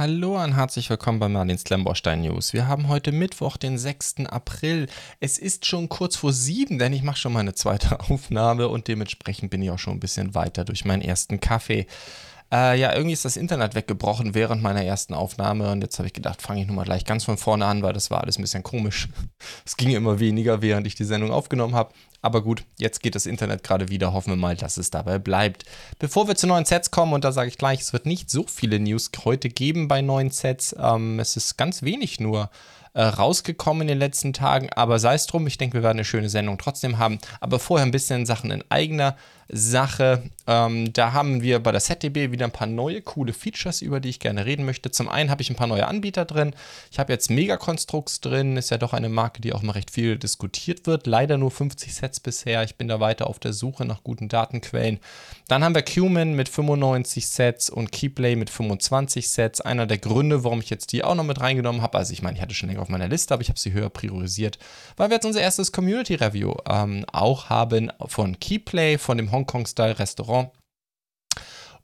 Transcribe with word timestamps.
Hallo 0.00 0.42
und 0.42 0.56
herzlich 0.56 0.88
willkommen 0.88 1.18
bei 1.18 1.28
Marlins 1.28 1.68
Lemborstein 1.68 2.22
News. 2.22 2.54
Wir 2.54 2.66
haben 2.66 2.88
heute 2.88 3.12
Mittwoch, 3.12 3.58
den 3.58 3.76
6. 3.76 4.24
April. 4.30 4.86
Es 5.20 5.36
ist 5.36 5.66
schon 5.66 5.90
kurz 5.90 6.16
vor 6.16 6.32
sieben, 6.32 6.78
denn 6.78 6.94
ich 6.94 7.02
mache 7.02 7.18
schon 7.18 7.34
meine 7.34 7.52
zweite 7.52 8.00
Aufnahme 8.10 8.68
und 8.68 8.88
dementsprechend 8.88 9.50
bin 9.50 9.60
ich 9.60 9.70
auch 9.70 9.78
schon 9.78 9.92
ein 9.92 10.00
bisschen 10.00 10.34
weiter 10.34 10.64
durch 10.64 10.86
meinen 10.86 11.02
ersten 11.02 11.38
Kaffee. 11.38 11.86
Äh, 12.52 12.80
ja, 12.80 12.92
irgendwie 12.92 13.12
ist 13.12 13.24
das 13.24 13.36
Internet 13.36 13.74
weggebrochen 13.74 14.34
während 14.34 14.60
meiner 14.62 14.84
ersten 14.84 15.14
Aufnahme 15.14 15.70
und 15.70 15.82
jetzt 15.82 15.98
habe 15.98 16.08
ich 16.08 16.12
gedacht, 16.12 16.42
fange 16.42 16.62
ich 16.62 16.66
nun 16.66 16.76
mal 16.76 16.84
gleich 16.84 17.04
ganz 17.04 17.24
von 17.24 17.36
vorne 17.36 17.64
an, 17.64 17.82
weil 17.82 17.92
das 17.92 18.10
war 18.10 18.22
alles 18.22 18.38
ein 18.38 18.42
bisschen 18.42 18.62
komisch. 18.62 19.08
Es 19.64 19.76
ging 19.76 19.90
immer 19.90 20.18
weniger, 20.18 20.62
während 20.62 20.86
ich 20.86 20.94
die 20.94 21.04
Sendung 21.04 21.30
aufgenommen 21.30 21.74
habe. 21.74 21.94
Aber 22.22 22.42
gut, 22.42 22.64
jetzt 22.78 23.02
geht 23.02 23.14
das 23.14 23.26
Internet 23.26 23.62
gerade 23.62 23.88
wieder. 23.88 24.12
Hoffen 24.12 24.30
wir 24.30 24.36
mal, 24.36 24.56
dass 24.56 24.76
es 24.76 24.90
dabei 24.90 25.18
bleibt. 25.18 25.64
Bevor 25.98 26.28
wir 26.28 26.34
zu 26.34 26.46
neuen 26.46 26.64
Sets 26.64 26.90
kommen, 26.90 27.12
und 27.12 27.24
da 27.24 27.32
sage 27.32 27.48
ich 27.48 27.56
gleich, 27.56 27.80
es 27.80 27.92
wird 27.92 28.04
nicht 28.04 28.30
so 28.30 28.44
viele 28.46 28.78
News 28.80 29.10
heute 29.24 29.48
geben 29.48 29.88
bei 29.88 30.02
neuen 30.02 30.30
Sets. 30.30 30.74
Ähm, 30.78 31.18
es 31.20 31.36
ist 31.36 31.56
ganz 31.56 31.82
wenig 31.82 32.20
nur 32.20 32.50
äh, 32.92 33.02
rausgekommen 33.02 33.82
in 33.82 33.88
den 33.88 33.98
letzten 33.98 34.32
Tagen, 34.32 34.68
aber 34.74 34.98
sei 34.98 35.14
es 35.14 35.26
drum, 35.26 35.46
ich 35.46 35.58
denke, 35.58 35.74
wir 35.74 35.82
werden 35.82 35.98
eine 35.98 36.04
schöne 36.04 36.28
Sendung 36.28 36.58
trotzdem 36.58 36.98
haben. 36.98 37.18
Aber 37.40 37.58
vorher 37.58 37.86
ein 37.86 37.92
bisschen 37.92 38.26
Sachen 38.26 38.50
in 38.50 38.64
eigener 38.68 39.16
Sache. 39.52 40.22
Ähm, 40.46 40.92
da 40.92 41.12
haben 41.12 41.42
wir 41.42 41.60
bei 41.60 41.72
der 41.72 41.80
ZDB 41.80 42.32
wieder 42.32 42.44
ein 42.44 42.52
paar 42.52 42.66
neue 42.66 43.02
coole 43.02 43.32
Features, 43.32 43.82
über 43.82 44.00
die 44.00 44.08
ich 44.08 44.20
gerne 44.20 44.46
reden 44.46 44.64
möchte. 44.64 44.90
Zum 44.90 45.08
einen 45.08 45.30
habe 45.30 45.42
ich 45.42 45.50
ein 45.50 45.56
paar 45.56 45.66
neue 45.66 45.86
Anbieter 45.86 46.24
drin. 46.24 46.54
Ich 46.90 46.98
habe 46.98 47.12
jetzt 47.12 47.30
Megaconstructs 47.30 48.20
drin, 48.20 48.56
ist 48.56 48.70
ja 48.70 48.78
doch 48.78 48.92
eine 48.92 49.08
Marke, 49.08 49.40
die 49.40 49.52
auch 49.52 49.62
immer 49.62 49.74
recht 49.74 49.90
viel 49.90 50.16
diskutiert 50.16 50.86
wird. 50.86 51.06
Leider 51.06 51.36
nur 51.36 51.50
50 51.50 51.94
Sets 51.94 52.20
bisher. 52.20 52.62
Ich 52.62 52.76
bin 52.76 52.88
da 52.88 53.00
weiter 53.00 53.26
auf 53.26 53.38
der 53.38 53.52
Suche 53.52 53.84
nach 53.84 54.02
guten 54.02 54.28
Datenquellen. 54.28 55.00
Dann 55.48 55.64
haben 55.64 55.74
wir 55.74 55.82
Cumin 55.82 56.34
mit 56.34 56.48
95 56.48 57.26
Sets 57.26 57.70
und 57.70 57.92
Keyplay 57.92 58.36
mit 58.36 58.50
25 58.50 59.28
Sets. 59.28 59.60
Einer 59.60 59.86
der 59.86 59.98
Gründe, 59.98 60.44
warum 60.44 60.60
ich 60.60 60.70
jetzt 60.70 60.92
die 60.92 61.02
auch 61.04 61.14
noch 61.14 61.24
mit 61.24 61.40
reingenommen 61.40 61.82
habe. 61.82 61.98
Also 61.98 62.12
ich 62.12 62.22
meine, 62.22 62.36
ich 62.36 62.42
hatte 62.42 62.54
schon 62.54 62.68
länger 62.68 62.82
auf 62.82 62.88
meiner 62.88 63.08
Liste, 63.08 63.34
aber 63.34 63.42
ich 63.42 63.48
habe 63.48 63.58
sie 63.58 63.72
höher 63.72 63.90
priorisiert, 63.90 64.58
weil 64.96 65.10
wir 65.10 65.16
jetzt 65.16 65.26
unser 65.26 65.40
erstes 65.40 65.72
Community 65.72 66.14
Review 66.14 66.54
ähm, 66.68 67.04
auch 67.12 67.50
haben 67.50 67.92
von 68.06 68.38
Keyplay, 68.38 68.98
von 68.98 69.16
dem 69.16 69.32
Hong 69.32 69.39
Hongkong-Style-Restaurant. 69.40 70.50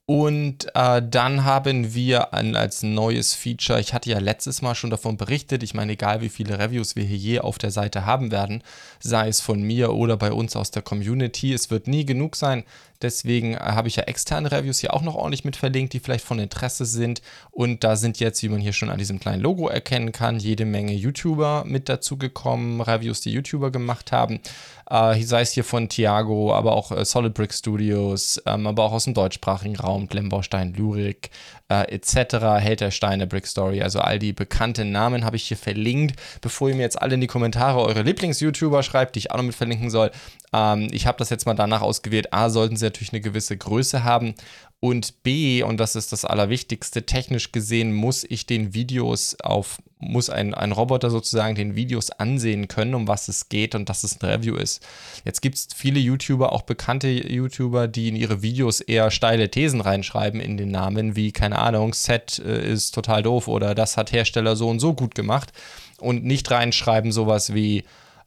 Und 0.09 0.69
äh, 0.77 1.03
dann 1.05 1.45
haben 1.45 1.93
wir 1.93 2.33
ein, 2.33 2.55
als 2.55 2.85
neues 2.85 3.35
Feature, 3.35 3.81
ich 3.81 3.93
hatte 3.93 4.09
ja 4.09 4.21
letztes 4.21 4.63
Mal 4.63 4.77
schon 4.77 4.91
davon 4.91 5.17
berichtet, 5.17 5.65
ich 5.65 5.75
meine, 5.75 5.93
egal 5.93 6.21
wie 6.21 6.29
viele 6.29 6.61
Reviews 6.61 6.95
wir 6.95 7.03
hier 7.03 7.17
je 7.17 7.41
auf 7.41 7.59
der 7.59 7.73
Seite 7.73 8.07
haben 8.07 8.31
werden, 8.31 8.63
sei 9.01 9.27
es 9.27 9.41
von 9.41 9.61
mir 9.61 9.95
oder 9.95 10.17
bei 10.17 10.31
uns 10.31 10.55
aus 10.55 10.71
der 10.71 10.83
Community, 10.83 11.53
es 11.53 11.73
wird 11.73 11.89
nie 11.89 12.07
genug 12.07 12.37
sein, 12.37 12.63
Deswegen 13.03 13.55
äh, 13.55 13.59
habe 13.59 13.89
ich 13.89 13.97
ja 13.97 14.05
externe 14.05 14.51
Reviews 14.51 14.81
hier 14.81 14.95
auch 14.95 15.03
noch 15.03 15.15
ordentlich 15.15 15.45
mit 15.45 15.57
verlinkt, 15.57 15.93
die 15.93 16.01
vielleicht 16.01 16.25
von 16.25 16.39
Interesse 16.39 16.85
sind. 16.85 17.23
Und 17.51 17.85
da 17.85 17.97
sind 17.97 18.19
jetzt, 18.21 18.43
wie 18.43 18.49
man 18.49 18.61
hier 18.61 18.73
schon 18.73 18.91
an 18.91 18.99
diesem 18.99 19.21
kleinen 19.21 19.43
Logo 19.43 19.69
erkennen 19.69 20.13
kann, 20.13 20.39
jede 20.39 20.65
Menge 20.65 20.93
YouTuber 20.93 21.65
mit 21.67 21.89
dazu 21.89 22.17
gekommen, 22.17 22.81
Reviews, 22.81 23.21
die 23.21 23.33
YouTuber 23.33 23.71
gemacht 23.71 24.13
haben. 24.13 24.41
Äh, 24.89 25.21
sei 25.23 25.41
es 25.41 25.53
hier 25.53 25.65
von 25.65 25.89
Thiago, 25.89 26.55
aber 26.55 26.73
auch 26.73 26.93
äh, 26.93 27.05
Solid 27.05 27.35
Brick 27.35 27.53
Studios, 27.53 28.41
ähm, 28.47 28.69
aber 28.69 28.85
auch 28.85 28.93
aus 28.93 29.05
dem 29.05 29.15
deutschsprachigen 29.15 29.75
Raum, 29.77 30.09
Klemmbaustein, 30.09 30.75
Lyrik, 30.75 31.31
äh, 31.69 31.93
etc., 31.93 32.61
Heltersteine, 32.61 33.27
Brick 33.27 33.49
Story, 33.49 33.83
also 33.83 33.99
all 33.99 34.21
die 34.21 34.33
bekannten 34.33 34.93
Namen 34.93 35.25
habe 35.25 35.37
ich 35.37 35.49
hier 35.49 35.57
verlinkt. 35.57 36.21
Bevor 36.41 36.69
ihr 36.69 36.77
mir 36.77 36.83
jetzt 36.83 37.03
alle 37.03 37.15
in 37.15 37.21
die 37.21 37.27
Kommentare 37.27 37.81
eure 37.81 38.03
Lieblings-YouTuber 38.03 38.85
schreibt, 38.85 39.17
die 39.17 39.21
ich 39.21 39.31
auch 39.33 39.39
noch 39.39 39.45
mit 39.45 39.57
verlinken 39.57 39.91
soll, 39.91 40.13
ähm, 40.57 40.89
ich 40.91 41.07
habe 41.07 41.19
das 41.19 41.29
jetzt 41.29 41.45
mal 41.45 41.55
danach 41.55 41.83
ausgewählt. 41.83 42.33
A, 42.33 42.49
sollten 42.49 42.77
sie 42.77 42.87
natürlich 42.87 43.13
eine 43.13 43.21
gewisse 43.21 43.57
Größe 43.57 44.05
haben. 44.05 44.35
Und 44.81 45.23
B, 45.23 45.63
und 45.63 45.79
das 45.79 45.97
ist 45.97 46.13
das 46.13 46.25
Allerwichtigste, 46.25 47.05
technisch 47.05 47.51
gesehen 47.51 47.95
muss 47.95 48.25
ich 48.25 48.47
den 48.47 48.75
Videos 48.75 49.37
auf, 49.43 49.79
muss 49.99 50.29
ein, 50.29 50.53
ein 50.53 50.73
Roboter 50.73 51.11
sozusagen 51.11 51.55
den 51.55 51.75
Videos 51.77 52.11
ansehen 52.11 52.69
können, 52.69 52.95
um 52.95 53.09
was 53.09 53.29
es 53.29 53.49
geht 53.49 53.75
und 53.75 53.89
dass 53.89 54.05
es 54.05 54.21
ein 54.21 54.27
Review 54.29 54.55
ist. 54.55 54.87
Jetzt 55.25 55.41
gibt 55.41 55.57
es 55.57 55.69
viele 55.75 55.99
YouTuber, 55.99 56.53
auch 56.53 56.63
bekannte 56.63 57.09
YouTuber, 57.09 57.89
die 57.89 58.09
in 58.09 58.17
ihre 58.17 58.43
Videos 58.43 58.81
eher 58.81 59.11
steile 59.11 59.51
Thesen 59.51 59.81
reinschreiben 59.81 60.41
in 60.41 60.59
den 60.59 60.71
Namen, 60.71 61.17
wie, 61.17 61.33
keine 61.33 61.59
Ahnung, 61.59 61.95
Set 61.95 62.39
äh, 62.39 62.71
ist 62.71 62.95
total 62.95 63.23
doof 63.23 63.49
oder 63.49 63.75
das 63.75 63.97
hat 63.97 64.13
Hersteller 64.13 64.57
so 64.57 64.69
und 64.69 64.81
so 64.81 64.93
gut 64.93 65.15
gemacht 65.15 65.53
und 65.99 66.25
nicht 66.25 66.51
reinschreiben 66.51 67.13
sowas 67.13 67.55
wie, 67.55 67.85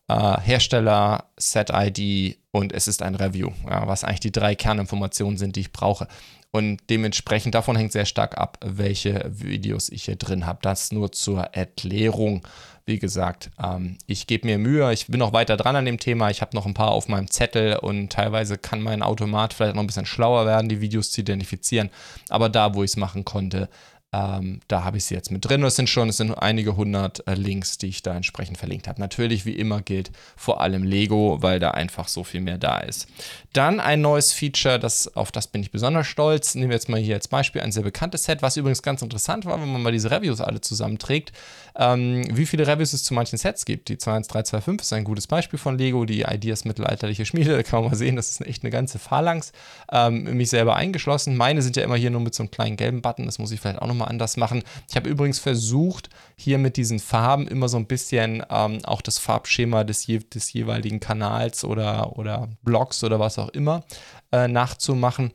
äh, 0.09 0.41
Hersteller, 0.41 1.25
Set-ID 1.37 2.37
und 2.51 2.73
es 2.73 2.87
ist 2.87 3.01
ein 3.03 3.15
Review, 3.15 3.51
ja, 3.69 3.87
was 3.87 4.03
eigentlich 4.03 4.19
die 4.19 4.31
drei 4.31 4.55
Kerninformationen 4.55 5.37
sind, 5.37 5.55
die 5.55 5.61
ich 5.61 5.71
brauche. 5.71 6.07
Und 6.51 6.79
dementsprechend 6.89 7.53
davon 7.53 7.75
hängt 7.75 7.91
sehr 7.91 8.05
stark 8.05 8.37
ab, 8.37 8.57
welche 8.65 9.23
Videos 9.31 9.89
ich 9.89 10.05
hier 10.05 10.15
drin 10.15 10.47
habe. 10.47 10.59
Das 10.63 10.91
nur 10.91 11.11
zur 11.11 11.41
Erklärung. 11.41 12.41
Wie 12.87 12.97
gesagt, 12.97 13.51
ähm, 13.63 13.99
ich 14.07 14.25
gebe 14.25 14.47
mir 14.47 14.57
Mühe, 14.57 14.91
ich 14.91 15.05
bin 15.05 15.19
noch 15.19 15.31
weiter 15.31 15.57
dran 15.57 15.75
an 15.75 15.85
dem 15.85 15.99
Thema. 15.99 16.31
Ich 16.31 16.41
habe 16.41 16.55
noch 16.55 16.65
ein 16.65 16.73
paar 16.73 16.89
auf 16.89 17.07
meinem 17.07 17.29
Zettel 17.29 17.75
und 17.75 18.11
teilweise 18.11 18.57
kann 18.57 18.81
mein 18.81 19.03
Automat 19.03 19.53
vielleicht 19.53 19.75
noch 19.75 19.83
ein 19.83 19.87
bisschen 19.87 20.07
schlauer 20.07 20.47
werden, 20.47 20.69
die 20.69 20.81
Videos 20.81 21.11
zu 21.11 21.21
identifizieren. 21.21 21.91
Aber 22.29 22.49
da, 22.49 22.73
wo 22.73 22.83
ich 22.83 22.91
es 22.91 22.97
machen 22.97 23.25
konnte, 23.25 23.69
ähm, 24.11 24.59
da 24.67 24.83
habe 24.83 24.97
ich 24.97 25.05
sie 25.05 25.13
jetzt 25.13 25.29
mit 25.29 25.45
drin. 25.45 25.63
Es 25.63 25.75
sind 25.75 25.87
schon, 25.87 26.09
es 26.09 26.17
sind 26.17 26.33
einige 26.33 26.75
hundert 26.75 27.27
äh, 27.27 27.35
Links, 27.35 27.77
die 27.77 27.87
ich 27.87 28.01
da 28.01 28.15
entsprechend 28.15 28.57
verlinkt 28.57 28.87
habe. 28.87 28.99
Natürlich, 28.99 29.45
wie 29.45 29.53
immer, 29.53 29.81
gilt 29.81 30.11
vor 30.35 30.61
allem 30.61 30.83
Lego, 30.83 31.37
weil 31.41 31.59
da 31.59 31.71
einfach 31.71 32.07
so 32.07 32.23
viel 32.23 32.41
mehr 32.41 32.57
da 32.57 32.79
ist. 32.79 33.07
Dann 33.53 33.79
ein 33.79 34.01
neues 34.01 34.33
Feature, 34.33 34.79
das, 34.79 35.15
auf 35.15 35.31
das 35.31 35.47
bin 35.47 35.61
ich 35.61 35.69
besonders 35.69 36.07
stolz. 36.07 36.55
Nehmen 36.55 36.69
wir 36.69 36.75
jetzt 36.75 36.89
mal 36.89 36.99
hier 36.99 37.15
als 37.15 37.27
Beispiel 37.27 37.61
ein 37.61 37.71
sehr 37.71 37.83
bekanntes 37.83 38.23
Set, 38.23 38.41
was 38.41 38.57
übrigens 38.57 38.81
ganz 38.81 39.03
interessant 39.03 39.45
war, 39.45 39.61
wenn 39.61 39.71
man 39.71 39.83
mal 39.83 39.91
diese 39.91 40.09
Reviews 40.09 40.41
alle 40.41 40.61
zusammenträgt. 40.61 41.31
Ähm, 41.75 42.23
wie 42.35 42.47
viele 42.47 42.65
Reviews 42.65 42.93
es 42.93 43.03
zu 43.03 43.13
manchen 43.13 43.37
Sets 43.37 43.63
gibt. 43.63 43.89
Die 43.89 43.97
21325 43.97 44.81
ist 44.81 44.93
ein 44.93 45.03
gutes 45.03 45.27
Beispiel 45.27 45.59
von 45.59 45.77
Lego. 45.77 46.05
Die 46.05 46.21
Ideas 46.21 46.65
mittelalterliche 46.65 47.25
Schmiede, 47.25 47.51
da 47.55 47.61
kann 47.61 47.81
man 47.81 47.91
mal 47.91 47.95
sehen, 47.95 48.15
das 48.15 48.31
ist 48.31 48.41
echt 48.41 48.63
eine 48.63 48.71
ganze 48.71 48.97
Phalanx. 48.97 49.51
Ähm, 49.91 50.23
mich 50.35 50.49
selber 50.49 50.75
eingeschlossen. 50.75 51.37
Meine 51.37 51.61
sind 51.61 51.75
ja 51.75 51.83
immer 51.83 51.95
hier 51.95 52.09
nur 52.09 52.21
mit 52.21 52.33
so 52.33 52.41
einem 52.41 52.49
kleinen 52.49 52.75
gelben 52.75 53.03
Button. 53.03 53.25
Das 53.27 53.37
muss 53.37 53.51
ich 53.51 53.59
vielleicht 53.59 53.79
auch 53.79 53.87
nochmal 53.87 53.98
nochmal 53.99 54.09
anders 54.09 54.37
machen. 54.37 54.63
Ich 54.89 54.95
habe 54.95 55.09
übrigens 55.09 55.39
versucht, 55.39 56.09
hier 56.35 56.57
mit 56.57 56.77
diesen 56.77 56.99
Farben 56.99 57.47
immer 57.47 57.67
so 57.67 57.77
ein 57.77 57.85
bisschen 57.85 58.43
ähm, 58.49 58.79
auch 58.83 59.01
das 59.01 59.17
Farbschema 59.19 59.83
des, 59.83 60.07
je 60.07 60.19
des 60.19 60.53
jeweiligen 60.53 60.99
Kanals 60.99 61.63
oder, 61.63 62.17
oder 62.17 62.49
Blogs 62.63 63.03
oder 63.03 63.19
was 63.19 63.37
auch 63.37 63.49
immer 63.49 63.83
äh, 64.31 64.47
nachzumachen 64.47 65.31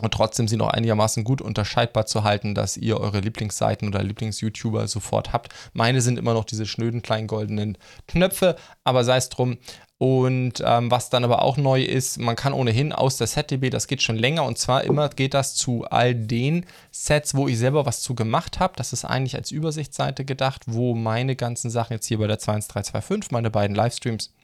und 0.00 0.14
trotzdem 0.14 0.48
sie 0.48 0.56
noch 0.56 0.70
einigermaßen 0.70 1.22
gut 1.22 1.42
unterscheidbar 1.42 2.06
zu 2.06 2.24
halten, 2.24 2.54
dass 2.54 2.78
ihr 2.78 2.98
eure 2.98 3.20
Lieblingsseiten 3.20 3.88
oder 3.88 4.02
Lieblings-YouTuber 4.02 4.88
sofort 4.88 5.34
habt. 5.34 5.52
Meine 5.74 6.00
sind 6.00 6.18
immer 6.18 6.32
noch 6.32 6.44
diese 6.44 6.64
schnöden 6.64 7.02
kleinen 7.02 7.26
goldenen 7.26 7.76
Knöpfe, 8.08 8.56
aber 8.84 9.04
sei 9.04 9.18
es 9.18 9.28
drum. 9.28 9.58
Und 10.02 10.60
ähm, 10.66 10.90
was 10.90 11.10
dann 11.10 11.22
aber 11.22 11.42
auch 11.42 11.56
neu 11.56 11.80
ist, 11.80 12.18
man 12.18 12.34
kann 12.34 12.54
ohnehin 12.54 12.92
aus 12.92 13.18
der 13.18 13.28
ZDB, 13.28 13.70
das 13.70 13.86
geht 13.86 14.02
schon 14.02 14.16
länger, 14.16 14.42
und 14.42 14.58
zwar 14.58 14.82
immer 14.82 15.08
geht 15.08 15.32
das 15.32 15.54
zu 15.54 15.84
all 15.84 16.12
den 16.12 16.66
Sets, 16.90 17.36
wo 17.36 17.46
ich 17.46 17.56
selber 17.56 17.86
was 17.86 18.00
zu 18.00 18.16
gemacht 18.16 18.58
habe. 18.58 18.72
Das 18.74 18.92
ist 18.92 19.04
eigentlich 19.04 19.36
als 19.36 19.52
Übersichtsseite 19.52 20.24
gedacht, 20.24 20.62
wo 20.66 20.96
meine 20.96 21.36
ganzen 21.36 21.70
Sachen 21.70 21.92
jetzt 21.92 22.06
hier 22.06 22.18
bei 22.18 22.26
der 22.26 22.40
21325, 22.40 23.30
meine 23.30 23.52
beiden 23.52 23.76
Livestreams, 23.76 24.34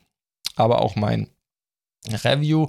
aber 0.54 0.80
auch 0.80 0.94
mein 0.94 1.26
Review 2.06 2.68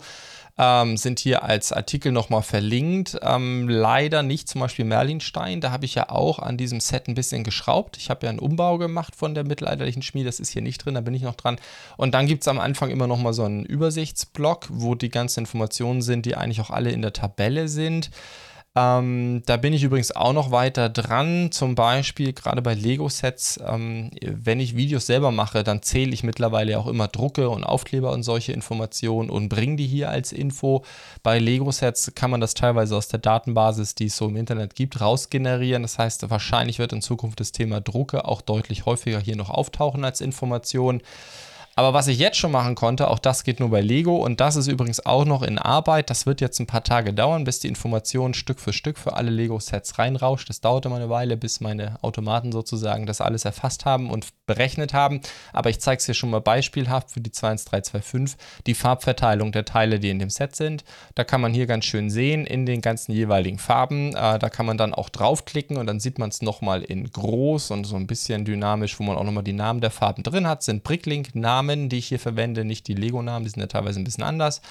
ähm, 0.59 0.97
sind 0.97 1.19
hier 1.19 1.43
als 1.43 1.71
Artikel 1.71 2.11
nochmal 2.11 2.43
verlinkt. 2.43 3.17
Ähm, 3.21 3.69
leider 3.69 4.21
nicht 4.21 4.49
zum 4.49 4.59
Beispiel 4.59 4.83
Merlinstein, 4.83 5.61
da 5.61 5.71
habe 5.71 5.85
ich 5.85 5.95
ja 5.95 6.09
auch 6.09 6.39
an 6.39 6.57
diesem 6.57 6.81
Set 6.81 7.07
ein 7.07 7.15
bisschen 7.15 7.45
geschraubt. 7.45 7.95
Ich 7.97 8.09
habe 8.09 8.25
ja 8.25 8.29
einen 8.29 8.39
Umbau 8.39 8.77
gemacht 8.77 9.15
von 9.15 9.33
der 9.33 9.45
mittelalterlichen 9.45 10.01
Schmiede, 10.01 10.25
das 10.25 10.41
ist 10.41 10.49
hier 10.49 10.61
nicht 10.61 10.83
drin, 10.83 10.95
da 10.95 11.01
bin 11.01 11.13
ich 11.13 11.21
noch 11.21 11.35
dran. 11.35 11.55
Und 11.95 12.13
dann 12.13 12.27
gibt 12.27 12.43
es 12.43 12.47
am 12.49 12.59
Anfang 12.59 12.89
immer 12.89 13.07
nochmal 13.07 13.33
so 13.33 13.43
einen 13.43 13.63
Übersichtsblock, 13.63 14.67
wo 14.69 14.95
die 14.95 15.09
ganzen 15.09 15.41
Informationen 15.41 16.01
sind, 16.01 16.25
die 16.25 16.35
eigentlich 16.35 16.59
auch 16.59 16.71
alle 16.71 16.91
in 16.91 17.01
der 17.01 17.13
Tabelle 17.13 17.69
sind. 17.69 18.11
Ähm, 18.79 19.43
da 19.45 19.57
bin 19.57 19.73
ich 19.73 19.83
übrigens 19.83 20.15
auch 20.15 20.31
noch 20.31 20.51
weiter 20.51 20.87
dran. 20.87 21.51
Zum 21.51 21.75
Beispiel 21.75 22.31
gerade 22.31 22.61
bei 22.61 22.73
Lego-Sets, 22.73 23.59
ähm, 23.67 24.09
wenn 24.21 24.61
ich 24.61 24.77
Videos 24.77 25.05
selber 25.05 25.31
mache, 25.31 25.63
dann 25.65 25.81
zähle 25.81 26.13
ich 26.13 26.23
mittlerweile 26.23 26.79
auch 26.79 26.87
immer 26.87 27.09
Drucke 27.09 27.49
und 27.49 27.65
Aufkleber 27.65 28.13
und 28.13 28.23
solche 28.23 28.53
Informationen 28.53 29.29
und 29.29 29.49
bringe 29.49 29.75
die 29.75 29.87
hier 29.87 30.09
als 30.09 30.31
Info. 30.31 30.85
Bei 31.23 31.39
Lego-Sets 31.39 32.13
kann 32.15 32.31
man 32.31 32.39
das 32.39 32.53
teilweise 32.53 32.95
aus 32.95 33.09
der 33.09 33.19
Datenbasis, 33.19 33.95
die 33.95 34.05
es 34.05 34.15
so 34.15 34.27
im 34.27 34.37
Internet 34.37 34.75
gibt, 34.75 35.01
rausgenerieren. 35.01 35.81
Das 35.81 35.97
heißt, 35.97 36.29
wahrscheinlich 36.29 36.79
wird 36.79 36.93
in 36.93 37.01
Zukunft 37.01 37.41
das 37.41 37.51
Thema 37.51 37.81
Drucke 37.81 38.23
auch 38.25 38.41
deutlich 38.41 38.85
häufiger 38.85 39.19
hier 39.19 39.35
noch 39.35 39.49
auftauchen 39.49 40.05
als 40.05 40.21
Information. 40.21 41.01
Aber 41.79 41.93
was 41.93 42.07
ich 42.07 42.19
jetzt 42.19 42.35
schon 42.35 42.51
machen 42.51 42.75
konnte, 42.75 43.07
auch 43.07 43.19
das 43.19 43.45
geht 43.45 43.61
nur 43.61 43.69
bei 43.69 43.79
Lego 43.79 44.17
und 44.17 44.41
das 44.41 44.57
ist 44.57 44.67
übrigens 44.67 45.05
auch 45.05 45.23
noch 45.23 45.41
in 45.41 45.57
Arbeit. 45.57 46.09
Das 46.09 46.25
wird 46.25 46.41
jetzt 46.41 46.59
ein 46.59 46.67
paar 46.67 46.83
Tage 46.83 47.13
dauern, 47.13 47.45
bis 47.45 47.61
die 47.61 47.69
Information 47.69 48.33
Stück 48.33 48.59
für 48.59 48.73
Stück 48.73 48.97
für 48.97 49.13
alle 49.13 49.31
Lego-Sets 49.31 49.97
reinrauscht. 49.97 50.49
Das 50.49 50.59
dauert 50.59 50.85
immer 50.85 50.97
eine 50.97 51.09
Weile, 51.09 51.37
bis 51.37 51.61
meine 51.61 51.95
Automaten 52.01 52.51
sozusagen 52.51 53.05
das 53.05 53.21
alles 53.21 53.45
erfasst 53.45 53.85
haben 53.85 54.09
und 54.09 54.27
berechnet 54.45 54.93
haben. 54.93 55.21
Aber 55.53 55.69
ich 55.69 55.79
zeige 55.79 55.99
es 55.99 56.05
hier 56.05 56.15
schon 56.15 56.31
mal 56.31 56.41
beispielhaft 56.41 57.11
für 57.11 57.21
die 57.21 57.31
21325, 57.31 58.37
die 58.67 58.73
Farbverteilung 58.75 59.53
der 59.53 59.63
Teile, 59.63 60.01
die 60.01 60.09
in 60.09 60.19
dem 60.19 60.29
Set 60.29 60.57
sind. 60.57 60.83
Da 61.15 61.23
kann 61.23 61.39
man 61.39 61.53
hier 61.53 61.65
ganz 61.65 61.85
schön 61.85 62.09
sehen 62.09 62.45
in 62.45 62.65
den 62.65 62.81
ganzen 62.81 63.13
jeweiligen 63.13 63.57
Farben. 63.57 64.09
Äh, 64.17 64.37
da 64.37 64.49
kann 64.49 64.65
man 64.65 64.77
dann 64.77 64.93
auch 64.93 65.07
draufklicken 65.07 65.77
und 65.77 65.87
dann 65.87 66.01
sieht 66.01 66.19
man 66.19 66.27
es 66.27 66.41
nochmal 66.41 66.83
in 66.83 67.09
groß 67.09 67.71
und 67.71 67.85
so 67.85 67.95
ein 67.95 68.05
bisschen 68.05 68.43
dynamisch, 68.43 68.99
wo 68.99 69.03
man 69.05 69.15
auch 69.15 69.23
nochmal 69.23 69.45
die 69.45 69.53
Namen 69.53 69.79
der 69.79 69.91
Farben 69.91 70.23
drin 70.23 70.45
hat. 70.45 70.61
Sind 70.61 70.83
Bricklink-Namen 70.83 71.68
Namen, 71.68 71.68
die 71.89 71.97
ich 71.97 72.07
hier 72.07 72.19
verwende, 72.19 72.65
nicht 72.65 72.87
die 72.87 72.95
Lego-Namen, 72.95 73.45
die 73.45 73.51
sind 73.51 73.61
ja 73.61 73.67
teilweise 73.67 73.99
ein 73.99 74.03
bisschen 74.03 74.23
anders. 74.23 74.61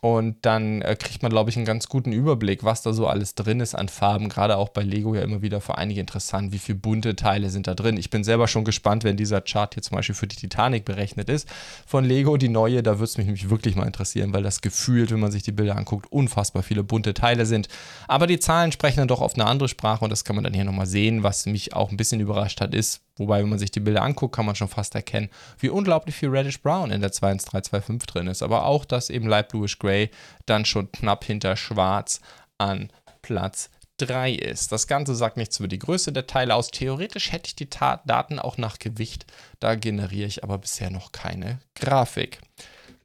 Und 0.00 0.36
dann 0.46 0.80
äh, 0.80 0.96
kriegt 0.96 1.22
man, 1.22 1.30
glaube 1.30 1.50
ich, 1.50 1.56
einen 1.56 1.66
ganz 1.66 1.86
guten 1.88 2.12
Überblick, 2.12 2.64
was 2.64 2.80
da 2.80 2.94
so 2.94 3.06
alles 3.06 3.34
drin 3.34 3.60
ist 3.60 3.74
an 3.74 3.90
Farben. 3.90 4.30
Gerade 4.30 4.56
auch 4.56 4.70
bei 4.70 4.82
Lego 4.82 5.14
ja 5.14 5.20
immer 5.20 5.42
wieder 5.42 5.60
für 5.60 5.76
einige 5.76 6.00
interessant, 6.00 6.52
wie 6.52 6.58
viele 6.58 6.78
bunte 6.78 7.16
Teile 7.16 7.50
sind 7.50 7.66
da 7.66 7.74
drin. 7.74 7.98
Ich 7.98 8.08
bin 8.08 8.24
selber 8.24 8.48
schon 8.48 8.64
gespannt, 8.64 9.04
wenn 9.04 9.18
dieser 9.18 9.42
Chart 9.42 9.74
hier 9.74 9.82
zum 9.82 9.96
Beispiel 9.96 10.14
für 10.14 10.26
die 10.26 10.36
Titanic 10.36 10.86
berechnet 10.86 11.28
ist 11.28 11.46
von 11.86 12.06
Lego, 12.06 12.38
die 12.38 12.48
neue. 12.48 12.82
Da 12.82 12.92
würde 12.92 13.04
es 13.04 13.18
mich 13.18 13.26
nämlich 13.26 13.50
wirklich 13.50 13.76
mal 13.76 13.86
interessieren, 13.86 14.32
weil 14.32 14.42
das 14.42 14.62
gefühlt, 14.62 15.10
wenn 15.10 15.20
man 15.20 15.32
sich 15.32 15.42
die 15.42 15.52
Bilder 15.52 15.76
anguckt, 15.76 16.10
unfassbar 16.10 16.62
viele 16.62 16.82
bunte 16.82 17.12
Teile 17.12 17.44
sind. 17.44 17.68
Aber 18.08 18.26
die 18.26 18.40
Zahlen 18.40 18.72
sprechen 18.72 19.00
dann 19.00 19.08
doch 19.08 19.20
auf 19.20 19.34
eine 19.34 19.44
andere 19.44 19.68
Sprache 19.68 20.02
und 20.02 20.10
das 20.10 20.24
kann 20.24 20.34
man 20.34 20.44
dann 20.44 20.54
hier 20.54 20.64
nochmal 20.64 20.86
sehen. 20.86 21.22
Was 21.24 21.44
mich 21.44 21.74
auch 21.74 21.90
ein 21.90 21.98
bisschen 21.98 22.20
überrascht 22.20 22.62
hat, 22.62 22.74
ist, 22.74 23.02
Wobei, 23.20 23.42
wenn 23.42 23.50
man 23.50 23.58
sich 23.58 23.70
die 23.70 23.80
Bilder 23.80 24.00
anguckt, 24.00 24.34
kann 24.34 24.46
man 24.46 24.54
schon 24.54 24.68
fast 24.68 24.94
erkennen, 24.94 25.28
wie 25.58 25.68
unglaublich 25.68 26.14
viel 26.14 26.30
Reddish 26.30 26.62
Brown 26.62 26.90
in 26.90 27.02
der 27.02 27.12
21325 27.12 28.06
drin 28.06 28.26
ist. 28.28 28.42
Aber 28.42 28.64
auch, 28.64 28.86
dass 28.86 29.10
eben 29.10 29.28
Light 29.28 29.50
Bluish 29.50 29.78
Gray 29.78 30.10
dann 30.46 30.64
schon 30.64 30.90
knapp 30.90 31.24
hinter 31.24 31.54
Schwarz 31.54 32.22
an 32.56 32.90
Platz 33.20 33.68
3 33.98 34.32
ist. 34.32 34.72
Das 34.72 34.86
Ganze 34.86 35.14
sagt 35.14 35.36
nichts 35.36 35.58
über 35.58 35.68
die 35.68 35.78
Größe 35.78 36.12
der 36.12 36.26
Teile 36.26 36.54
aus. 36.54 36.70
Theoretisch 36.70 37.30
hätte 37.30 37.48
ich 37.48 37.56
die 37.56 37.68
Ta 37.68 38.00
Daten 38.06 38.38
auch 38.38 38.56
nach 38.56 38.78
Gewicht. 38.78 39.26
Da 39.58 39.74
generiere 39.74 40.26
ich 40.26 40.42
aber 40.42 40.56
bisher 40.56 40.88
noch 40.88 41.12
keine 41.12 41.60
Grafik. 41.74 42.40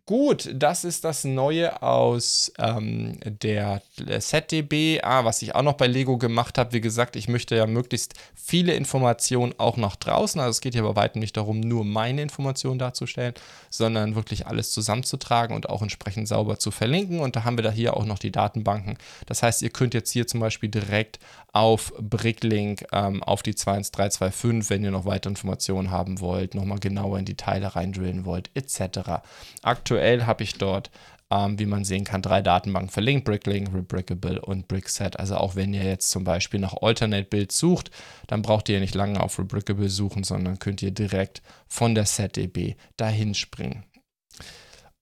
Gut, 0.07 0.51
das 0.53 0.83
ist 0.83 1.03
das 1.03 1.23
Neue 1.23 1.81
aus 1.81 2.53
ähm, 2.59 3.17
der 3.25 3.81
SetDB. 3.97 5.01
Ah, 5.01 5.25
was 5.25 5.41
ich 5.41 5.55
auch 5.55 5.63
noch 5.63 5.73
bei 5.73 5.87
Lego 5.87 6.19
gemacht 6.19 6.59
habe, 6.59 6.73
wie 6.73 6.81
gesagt, 6.81 7.15
ich 7.15 7.27
möchte 7.27 7.55
ja 7.55 7.65
möglichst 7.65 8.13
viele 8.35 8.75
Informationen 8.75 9.55
auch 9.57 9.77
nach 9.77 9.95
draußen. 9.95 10.39
Also 10.39 10.51
es 10.51 10.61
geht 10.61 10.75
hier 10.75 10.83
bei 10.83 10.95
weitem 10.95 11.21
nicht 11.21 11.35
darum, 11.37 11.59
nur 11.59 11.83
meine 11.83 12.21
Informationen 12.21 12.77
darzustellen, 12.77 13.33
sondern 13.71 14.13
wirklich 14.13 14.45
alles 14.45 14.71
zusammenzutragen 14.73 15.55
und 15.55 15.69
auch 15.69 15.81
entsprechend 15.81 16.27
sauber 16.27 16.59
zu 16.59 16.69
verlinken. 16.69 17.19
Und 17.19 17.35
da 17.35 17.43
haben 17.43 17.57
wir 17.57 17.63
da 17.63 17.71
hier 17.71 17.97
auch 17.97 18.05
noch 18.05 18.19
die 18.19 18.31
Datenbanken. 18.31 18.99
Das 19.25 19.41
heißt, 19.41 19.63
ihr 19.63 19.71
könnt 19.71 19.95
jetzt 19.95 20.11
hier 20.11 20.27
zum 20.27 20.39
Beispiel 20.39 20.69
direkt 20.69 21.17
auf 21.51 21.93
Bricklink 21.97 22.85
ähm, 22.91 23.23
auf 23.23 23.41
die 23.41 23.55
21325, 23.55 24.69
wenn 24.69 24.83
ihr 24.83 24.91
noch 24.91 25.05
weitere 25.05 25.31
Informationen 25.31 25.89
haben 25.89 26.19
wollt, 26.19 26.53
nochmal 26.53 26.79
genauer 26.79 27.17
in 27.17 27.25
die 27.25 27.37
Teile 27.37 27.75
reindrillen 27.75 28.25
wollt, 28.25 28.51
etc. 28.53 29.23
Aktuell 29.63 29.94
habe 29.97 30.43
ich 30.43 30.53
dort, 30.55 30.91
ähm, 31.31 31.57
wie 31.59 31.65
man 31.65 31.83
sehen 31.83 32.03
kann, 32.03 32.21
drei 32.21 32.41
Datenbanken 32.41 32.89
verlinkt: 32.89 33.25
Bricklink, 33.25 33.73
Rebrickable 33.73 34.41
und 34.41 34.67
Brickset. 34.67 35.19
Also 35.19 35.37
auch 35.37 35.55
wenn 35.55 35.73
ihr 35.73 35.83
jetzt 35.83 36.09
zum 36.09 36.23
Beispiel 36.23 36.59
nach 36.59 36.75
Alternate 36.81 37.27
Build 37.27 37.51
sucht, 37.51 37.91
dann 38.27 38.41
braucht 38.41 38.69
ihr 38.69 38.79
nicht 38.79 38.95
lange 38.95 39.19
auf 39.19 39.39
Rebrickable 39.39 39.89
suchen, 39.89 40.23
sondern 40.23 40.59
könnt 40.59 40.81
ihr 40.81 40.91
direkt 40.91 41.41
von 41.67 41.95
der 41.95 42.05
SetDB 42.05 42.75
dahin 42.97 43.33
springen. 43.33 43.83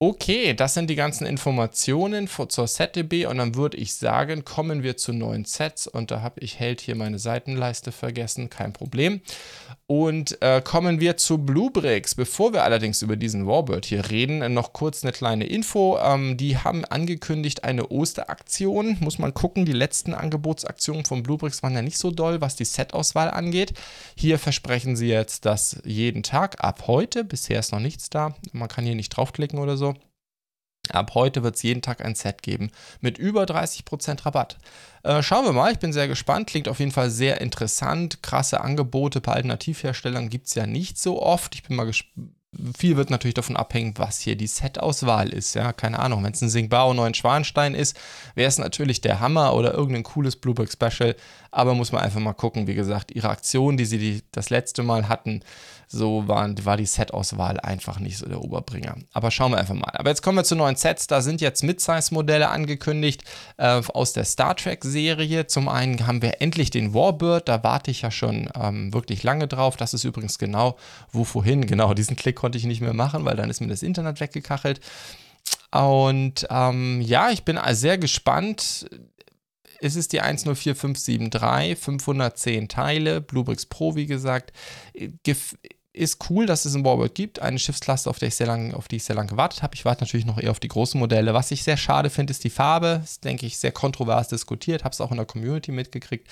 Okay, 0.06 0.54
das 0.54 0.74
sind 0.74 0.90
die 0.90 0.96
ganzen 0.96 1.25
Informationen 1.25 2.28
zur 2.28 2.68
SetDB 2.68 3.25
und 3.25 3.38
dann 3.38 3.56
würde 3.56 3.78
ich 3.78 3.96
sagen, 3.96 4.44
kommen 4.44 4.84
wir 4.84 4.98
zu 4.98 5.13
neuen 5.13 5.46
Sets 5.46 5.88
und 5.88 6.12
da 6.12 6.22
habe 6.22 6.42
ich 6.42 6.60
Held 6.60 6.81
hier 6.81 6.96
meine 6.96 7.19
Seitenleiste 7.19 7.94
vergessen, 7.94 8.50
kein 8.50 8.74
Problem. 8.74 9.22
Und 9.95 10.42
äh, 10.42 10.60
kommen 10.60 11.00
wir 11.00 11.18
zu 11.18 11.38
Bluebricks. 11.38 12.16
Bevor 12.16 12.51
wir 12.51 12.63
allerdings 12.63 13.04
über 13.04 13.16
diesen 13.16 13.45
Warbird 13.45 13.86
hier 13.86 14.10
reden, 14.10 14.51
noch 14.51 14.74
kurz 14.74 15.04
eine 15.04 15.12
kleine 15.12 15.45
Info. 15.45 16.00
Ähm, 16.00 16.36
die 16.36 16.57
haben 16.57 16.84
angekündigt 16.84 17.63
eine 17.63 17.92
Osteraktion. 17.92 18.98
Muss 19.01 19.19
man 19.19 19.36
gucken, 19.36 19.66
die 19.66 19.72
letzten 19.72 20.16
Angebotsaktionen 20.16 21.06
von 21.06 21.22
Bluebricks 21.22 21.62
waren 21.62 21.75
ja 21.75 21.84
nicht 21.84 22.00
so 22.00 22.10
doll, 22.10 22.42
was 22.42 22.56
die 22.56 22.66
Setauswahl 22.66 23.30
angeht. 23.30 23.74
Hier 24.18 24.40
versprechen 24.40 24.95
sie 24.95 25.10
jetzt, 25.10 25.45
dass 25.45 25.80
jeden 25.86 26.24
Tag 26.24 26.63
ab 26.63 26.88
heute, 26.88 27.24
bisher 27.24 27.60
ist 27.60 27.72
noch 27.72 27.80
nichts 27.80 28.10
da, 28.10 28.34
man 28.51 28.69
kann 28.69 28.86
hier 28.86 28.96
nicht 28.96 29.10
draufklicken 29.10 29.60
oder 29.60 29.78
so, 29.78 29.94
Ab 30.89 31.12
heute 31.15 31.44
wird 31.44 31.56
es 31.56 31.63
jeden 31.63 31.81
Tag 31.81 32.03
ein 32.03 32.13
Set 32.13 32.41
geben 32.41 32.69
mit 33.00 33.18
über 33.18 33.44
30% 33.44 34.25
Rabatt. 34.25 34.57
Äh, 35.03 35.24
schauen 35.24 35.45
wir 35.45 35.53
mal, 35.53 35.71
ich 35.71 35.80
bin 35.80 35.94
sehr 35.94 36.09
gespannt. 36.09 36.47
Klingt 36.47 36.68
auf 36.68 36.80
jeden 36.80 36.91
Fall 36.91 37.09
sehr 37.09 37.39
interessant. 37.39 38.21
Krasse 38.21 38.59
Angebote 38.59 39.21
bei 39.21 39.31
Alternativherstellern 39.31 40.30
gibt 40.30 40.47
es 40.47 40.56
ja 40.56 40.68
nicht 40.68 40.97
so 40.97 41.21
oft. 41.21 41.56
Ich 41.56 41.63
bin 41.63 41.77
mal 41.77 41.85
gespannt. 41.85 42.31
Viel 42.77 42.97
wird 42.97 43.09
natürlich 43.09 43.33
davon 43.33 43.57
abhängen, 43.57 43.95
was 43.97 44.19
hier 44.19 44.35
die 44.35 44.45
Set-Auswahl 44.45 45.30
ist. 45.30 45.56
Ja, 45.56 45.74
keine 45.74 45.97
Ahnung. 45.97 46.24
Wenn 46.24 46.33
es 46.33 46.41
ein 46.41 46.50
Singbao 46.50 46.94
Schwanstein 47.13 47.74
ist, 47.74 47.97
wäre 48.36 48.47
es 48.47 48.59
natürlich 48.59 49.01
der 49.01 49.19
Hammer 49.19 49.56
oder 49.56 49.74
irgendein 49.74 50.03
cooles 50.03 50.36
Blueberg 50.36 50.71
Special. 50.71 51.15
Aber 51.50 51.74
muss 51.74 51.91
man 51.91 52.03
einfach 52.03 52.19
mal 52.19 52.33
gucken. 52.33 52.68
Wie 52.68 52.75
gesagt, 52.75 53.09
ihre 53.09 53.29
Aktion, 53.29 53.75
die 53.75 53.86
sie 53.86 53.97
die, 53.97 54.24
das 54.31 54.51
letzte 54.51 54.83
Mal 54.83 55.09
hatten, 55.09 55.41
so 55.94 56.28
waren, 56.28 56.66
war 56.66 56.75
die 56.75 56.86
Set-Auswahl 56.86 57.60
einfach 57.60 58.00
nicht 58.00 58.18
so 58.18 58.28
der 58.28 58.42
Oberbringer. 58.42 58.95
Aber 59.13 59.31
schauen 59.31 59.51
wir 59.51 59.60
einfach 59.60 59.75
mal. 59.75 59.92
Aber 59.94 60.10
jetzt 60.10 60.24
kommen 60.24 60.38
wir 60.38 60.44
zu 60.44 60.56
neuen 60.56 60.75
Sets. 60.75 61.07
Da 61.07 61.22
sind 61.22 61.40
jetzt 61.40 61.63
Mid-Size-Modelle 61.63 62.50
angekündigt 62.50 63.24
äh, 63.57 63.81
aus 63.94 64.13
der 64.13 64.25
Star 64.25 64.56
Trek-Serie. 64.56 65.48
Zum 65.48 65.69
einen 65.69 66.07
haben 66.07 66.22
wir 66.22 66.42
endlich 66.42 66.72
den 66.72 66.94
Warbird. 66.94 67.48
Da 67.48 67.63
warte 67.63 67.92
ich 67.92 68.01
ja 68.01 68.12
schon 68.12 68.50
ähm, 68.60 68.92
wirklich 68.94 69.24
lange 69.24 69.48
drauf. 69.48 69.78
Das 69.78 69.94
ist 69.94 70.04
übrigens 70.04 70.40
genau, 70.40 70.78
wo 71.12 71.24
vorhin, 71.24 71.68
genau, 71.68 71.94
diesen 71.94 72.16
Klick 72.16 72.36
konnte 72.36 72.57
ich 72.57 72.66
nicht 72.66 72.81
mehr 72.81 72.94
machen, 72.94 73.24
weil 73.24 73.36
dann 73.36 73.51
ist 73.51 73.62
mir 73.62 73.68
das 73.68 73.84
Internet 73.84 74.19
weggekachelt. 74.19 74.81
Und 75.72 76.48
ähm, 76.50 77.01
ja, 77.01 77.30
ich 77.30 77.44
bin 77.44 77.60
sehr 77.72 78.00
gespannt. 78.00 78.88
Es 79.80 79.96
ist 79.98 80.13
die 80.13 80.22
104573, 80.22 81.78
510 81.78 82.69
Teile, 82.69 83.22
Bluebricks 83.22 83.66
Pro, 83.66 83.96
wie 83.96 84.06
gesagt. 84.06 84.54
Gef 85.24 85.56
ist 85.95 86.28
cool, 86.30 86.48
dass 86.48 86.66
es 86.66 86.74
ein 86.74 86.84
Warbird 86.84 87.13
gibt, 87.13 87.40
eine 87.40 87.60
Schiffsklasse, 87.60 88.10
auf, 88.10 88.18
der 88.18 88.30
ich 88.30 88.36
sehr 88.36 88.48
lang, 88.48 88.74
auf 88.74 88.88
die 88.88 88.95
ich 88.95 89.04
sehr 89.04 89.16
lange 89.16 89.30
gewartet 89.30 89.62
habe. 89.62 89.75
Ich 89.75 89.86
warte 89.86 90.04
natürlich 90.04 90.25
noch 90.25 90.40
eher 90.40 90.50
auf 90.50 90.60
die 90.60 90.68
großen 90.68 91.00
Modelle. 91.00 91.36
Was 91.36 91.51
ich 91.51 91.62
sehr 91.62 91.78
schade 91.78 92.10
finde, 92.10 92.31
ist 92.31 92.44
die 92.44 92.50
Farbe. 92.50 92.98
Das 93.01 93.12
ist, 93.12 93.24
denke 93.24 93.45
ich, 93.45 93.60
sehr 93.60 93.72
kontrovers 93.72 94.28
diskutiert. 94.28 94.84
Habe 94.84 94.94
es 94.94 95.01
auch 95.01 95.12
in 95.12 95.18
der 95.18 95.28
Community 95.28 95.72
mitgekriegt. 95.72 96.28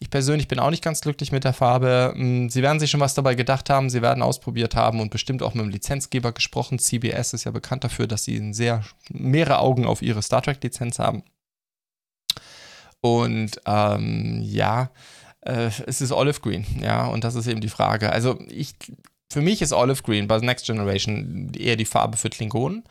Ich 0.00 0.10
persönlich 0.10 0.48
bin 0.48 0.58
auch 0.58 0.70
nicht 0.70 0.82
ganz 0.82 1.00
glücklich 1.00 1.30
mit 1.30 1.44
der 1.44 1.52
Farbe. 1.52 2.12
Hm, 2.16 2.50
Sie 2.50 2.60
werden 2.60 2.80
sich 2.80 2.90
schon 2.90 2.98
was 2.98 3.14
dabei 3.14 3.36
gedacht 3.36 3.70
haben. 3.70 3.88
Sie 3.88 4.02
werden 4.02 4.22
ausprobiert 4.22 4.74
haben 4.74 5.00
und 5.00 5.10
bestimmt 5.10 5.44
auch 5.44 5.54
mit 5.54 5.64
dem 5.64 5.70
Lizenzgeber 5.70 6.32
gesprochen. 6.32 6.80
CBS 6.80 7.34
ist 7.34 7.44
ja 7.44 7.52
bekannt 7.52 7.84
dafür, 7.84 8.08
dass 8.08 8.24
sie 8.24 8.52
sehr 8.52 8.82
mehrere 9.10 9.58
Augen 9.58 9.86
auf 9.86 10.02
ihre 10.02 10.22
Star 10.22 10.42
Trek-Lizenz 10.42 10.98
haben. 10.98 11.22
Und 13.00 13.60
ähm, 13.64 14.40
ja, 14.42 14.90
äh, 15.44 15.70
es 15.86 16.00
ist 16.00 16.12
Olive 16.12 16.40
Green, 16.40 16.64
ja, 16.80 17.06
und 17.06 17.24
das 17.24 17.34
ist 17.34 17.46
eben 17.46 17.60
die 17.60 17.68
Frage. 17.68 18.10
Also 18.10 18.38
ich, 18.48 18.74
für 19.34 19.42
mich 19.42 19.60
ist 19.60 19.72
Olive 19.72 20.02
Green 20.02 20.28
bei 20.28 20.38
Next 20.38 20.64
Generation 20.64 21.52
eher 21.58 21.74
die 21.74 21.84
Farbe 21.84 22.16
für 22.16 22.30
Klingonen. 22.30 22.84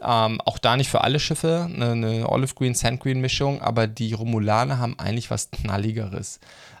Ähm, 0.00 0.40
auch 0.42 0.58
da 0.58 0.76
nicht 0.76 0.88
für 0.88 1.02
alle 1.02 1.18
Schiffe, 1.18 1.68
eine, 1.68 1.90
eine 1.90 2.28
Olive 2.30 2.54
Green, 2.54 2.74
Sand 2.74 3.00
Green 3.00 3.20
Mischung, 3.20 3.60
aber 3.60 3.88
die 3.88 4.14
Romulaner 4.14 4.78
haben 4.78 4.98
eigentlich 4.98 5.30
was 5.30 5.50
Knalligeres. 5.50 6.38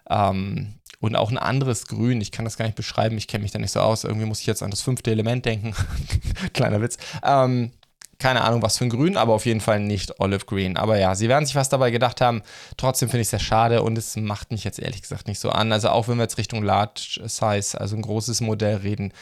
Ähm, 0.08 0.74
und 1.00 1.16
auch 1.16 1.30
ein 1.30 1.38
anderes 1.38 1.88
Grün. 1.88 2.20
Ich 2.20 2.30
kann 2.30 2.44
das 2.44 2.56
gar 2.56 2.66
nicht 2.66 2.76
beschreiben, 2.76 3.18
ich 3.18 3.26
kenne 3.26 3.42
mich 3.42 3.50
da 3.50 3.58
nicht 3.58 3.72
so 3.72 3.80
aus. 3.80 4.04
Irgendwie 4.04 4.26
muss 4.26 4.40
ich 4.40 4.46
jetzt 4.46 4.62
an 4.62 4.70
das 4.70 4.80
fünfte 4.80 5.10
Element 5.10 5.44
denken. 5.44 5.74
Kleiner 6.54 6.80
Witz. 6.80 6.98
Ähm, 7.24 7.72
keine 8.20 8.42
Ahnung, 8.42 8.62
was 8.62 8.78
für 8.78 8.84
ein 8.84 8.90
Grün, 8.90 9.16
aber 9.16 9.34
auf 9.34 9.46
jeden 9.46 9.60
Fall 9.60 9.80
nicht 9.80 10.20
Olive 10.20 10.44
Green. 10.44 10.76
Aber 10.76 10.98
ja, 10.98 11.14
sie 11.14 11.28
werden 11.28 11.46
sich 11.46 11.56
was 11.56 11.68
dabei 11.68 11.90
gedacht 11.90 12.20
haben. 12.20 12.42
Trotzdem 12.76 13.08
finde 13.08 13.22
ich 13.22 13.26
es 13.26 13.30
sehr 13.30 13.40
schade 13.40 13.82
und 13.82 13.98
es 13.98 14.16
macht 14.16 14.52
mich 14.52 14.62
jetzt 14.62 14.78
ehrlich 14.78 15.02
gesagt 15.02 15.26
nicht 15.26 15.40
so 15.40 15.50
an. 15.50 15.72
Also 15.72 15.88
auch 15.88 16.06
wenn 16.06 16.18
wir 16.18 16.24
jetzt 16.24 16.38
Richtung 16.38 16.62
Large 16.62 17.20
Size, 17.24 17.80
also 17.80 17.96
ein 17.96 18.02
großes 18.02 18.40
Modell 18.42 18.76
reden, 18.76 19.12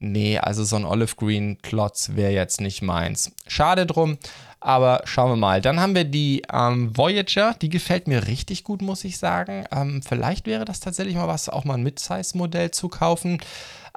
nee, 0.00 0.38
also 0.38 0.64
so 0.64 0.76
ein 0.76 0.84
Olive 0.84 1.16
Green 1.16 1.58
Klotz 1.62 2.10
wäre 2.14 2.32
jetzt 2.32 2.60
nicht 2.60 2.82
meins. 2.82 3.32
Schade 3.46 3.86
drum. 3.86 4.18
Aber 4.60 5.02
schauen 5.04 5.30
wir 5.30 5.36
mal. 5.36 5.60
Dann 5.60 5.78
haben 5.78 5.94
wir 5.94 6.04
die 6.04 6.42
ähm, 6.52 6.96
Voyager. 6.96 7.54
Die 7.62 7.68
gefällt 7.68 8.08
mir 8.08 8.26
richtig 8.26 8.64
gut, 8.64 8.82
muss 8.82 9.04
ich 9.04 9.18
sagen. 9.18 9.64
Ähm, 9.70 10.02
vielleicht 10.02 10.46
wäre 10.46 10.64
das 10.64 10.80
tatsächlich 10.80 11.14
mal 11.14 11.28
was, 11.28 11.48
auch 11.48 11.64
mal 11.64 11.74
ein 11.74 11.84
Mid-Size-Modell 11.84 12.72
zu 12.72 12.88
kaufen. 12.88 13.38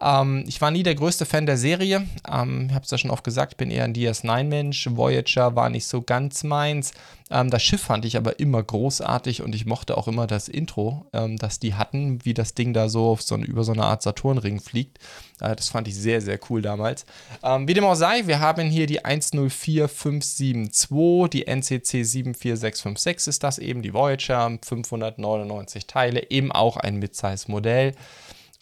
Ähm, 0.02 0.44
ich 0.48 0.62
war 0.62 0.72
nie 0.72 0.84
der 0.84 0.96
größte 0.96 1.26
Fan 1.26 1.46
der 1.46 1.58
Serie. 1.58 2.08
Ähm, 2.30 2.68
ich 2.70 2.74
habe 2.74 2.84
es 2.84 2.92
ja 2.92 2.98
schon 2.98 3.12
oft 3.12 3.24
gesagt, 3.24 3.54
ich 3.54 3.58
bin 3.58 3.70
eher 3.70 3.84
ein 3.84 3.94
DS9-Mensch. 3.94 4.90
Voyager 4.92 5.56
war 5.56 5.70
nicht 5.70 5.86
so 5.86 6.02
ganz 6.02 6.44
meins. 6.44 6.94
Ähm, 7.30 7.52
das 7.52 7.64
Schiff 7.64 7.82
fand 7.82 8.06
ich 8.06 8.18
aber 8.18 8.40
immer 8.40 8.64
großartig 8.64 9.44
und 9.44 9.54
ich 9.54 9.66
mochte 9.66 9.98
auch 9.98 10.08
immer 10.08 10.28
das 10.28 10.48
Intro, 10.50 11.06
ähm, 11.14 11.38
das 11.38 11.60
die 11.60 11.76
hatten, 11.76 12.26
wie 12.26 12.34
das 12.34 12.56
Ding 12.56 12.74
da 12.74 12.90
so, 12.90 13.18
so 13.20 13.38
über 13.38 13.64
so 13.64 13.72
eine 13.72 13.86
Art 13.86 14.02
Saturnring 14.02 14.60
fliegt. 14.60 14.98
Äh, 15.40 15.56
das 15.56 15.70
fand 15.70 15.88
ich 15.88 15.96
sehr, 15.96 16.22
sehr 16.22 16.40
cool 16.50 16.62
damals. 16.62 17.06
Ähm, 17.44 17.68
wie 17.68 17.74
dem 17.74 17.86
auch 17.86 17.96
sei, 17.96 18.28
wir 18.28 18.40
haben 18.40 18.70
hier 18.70 18.88
die 18.88 19.06
104572, 19.06 21.30
die 21.30 21.48
NCC 21.48 22.04
74656 22.04 23.28
ist 23.28 23.44
das 23.44 23.60
eben, 23.60 23.82
die 23.82 23.94
Voyager, 23.94 24.58
599 24.64 25.86
Teile, 25.86 26.32
eben 26.32 26.52
auch 26.52 26.78
ein 26.78 26.98
Mid-Size-Modell. 26.98 27.94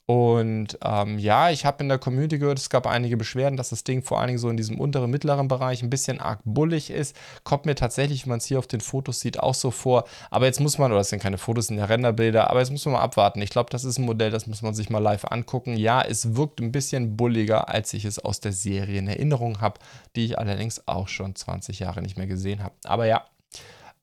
Und 0.10 0.80
ähm, 0.84 1.20
ja, 1.20 1.52
ich 1.52 1.66
habe 1.66 1.84
in 1.84 1.88
der 1.88 2.00
Community 2.00 2.40
gehört, 2.40 2.58
es 2.58 2.72
gab 2.72 2.88
einige 2.88 3.16
Beschwerden, 3.16 3.58
dass 3.58 3.70
das 3.70 3.84
Ding 3.84 4.02
vor 4.02 4.18
allen 4.18 4.30
Dingen 4.30 4.40
so 4.40 4.50
in 4.50 4.58
diesem 4.58 4.80
unteren, 4.80 5.12
mittleren 5.12 5.48
Bereich 5.48 5.84
ein 5.84 5.92
bisschen 5.92 6.20
arg 6.20 6.40
bullig 6.46 6.90
ist. 6.90 7.16
Kommt 7.44 7.68
mir 7.68 7.76
tatsächlich, 7.76 8.26
wie 8.26 8.30
man 8.30 8.40
es 8.40 8.46
hier 8.46 8.58
auf 8.58 8.66
den 8.66 8.82
Fotos 8.82 9.20
sieht, 9.20 9.40
auch 9.40 9.54
so 9.54 9.70
vor. 9.70 10.06
Aber 10.32 10.48
jetzt 10.48 10.62
muss 10.62 10.80
man, 10.80 10.92
oder 10.92 11.02
es 11.02 11.10
sind 11.10 11.22
keine 11.22 11.38
Fotos, 11.38 11.68
sind 11.68 11.78
ja 11.78 11.86
Renderbilder, 11.86 12.50
aber 12.50 12.58
jetzt 12.58 12.72
muss 12.72 12.86
man 12.86 12.96
mal 12.96 13.02
abwarten. 13.02 13.40
Ich 13.44 13.52
glaube, 13.52 13.70
das 13.70 13.84
ist 13.84 14.00
ein 14.00 14.06
Modell, 14.06 14.32
das 14.32 14.48
muss 14.48 14.64
man 14.64 14.74
sich 14.74 14.90
mal 14.90 14.98
live 14.98 15.26
angucken. 15.26 15.78
Ja, 15.78 16.02
es 16.02 16.36
wirkt 16.36 16.60
ein 16.60 16.72
bisschen 16.72 17.16
bulliger, 17.16 17.70
als 17.70 17.94
ich 17.94 18.04
es 18.04 18.18
aus 18.18 18.40
der 18.40 18.52
Serie 18.52 18.98
in 18.98 19.08
Erinnerung 19.08 19.62
habe, 19.62 19.80
die 20.16 20.26
ich 20.26 20.40
allerdings 20.40 20.88
auch 20.88 21.08
schon 21.08 21.36
20 21.36 21.78
Jahre 21.78 22.02
nicht 22.02 22.18
mehr 22.18 22.26
gesehen 22.26 22.64
habe. 22.64 22.74
Aber 22.84 23.06
ja, 23.06 23.26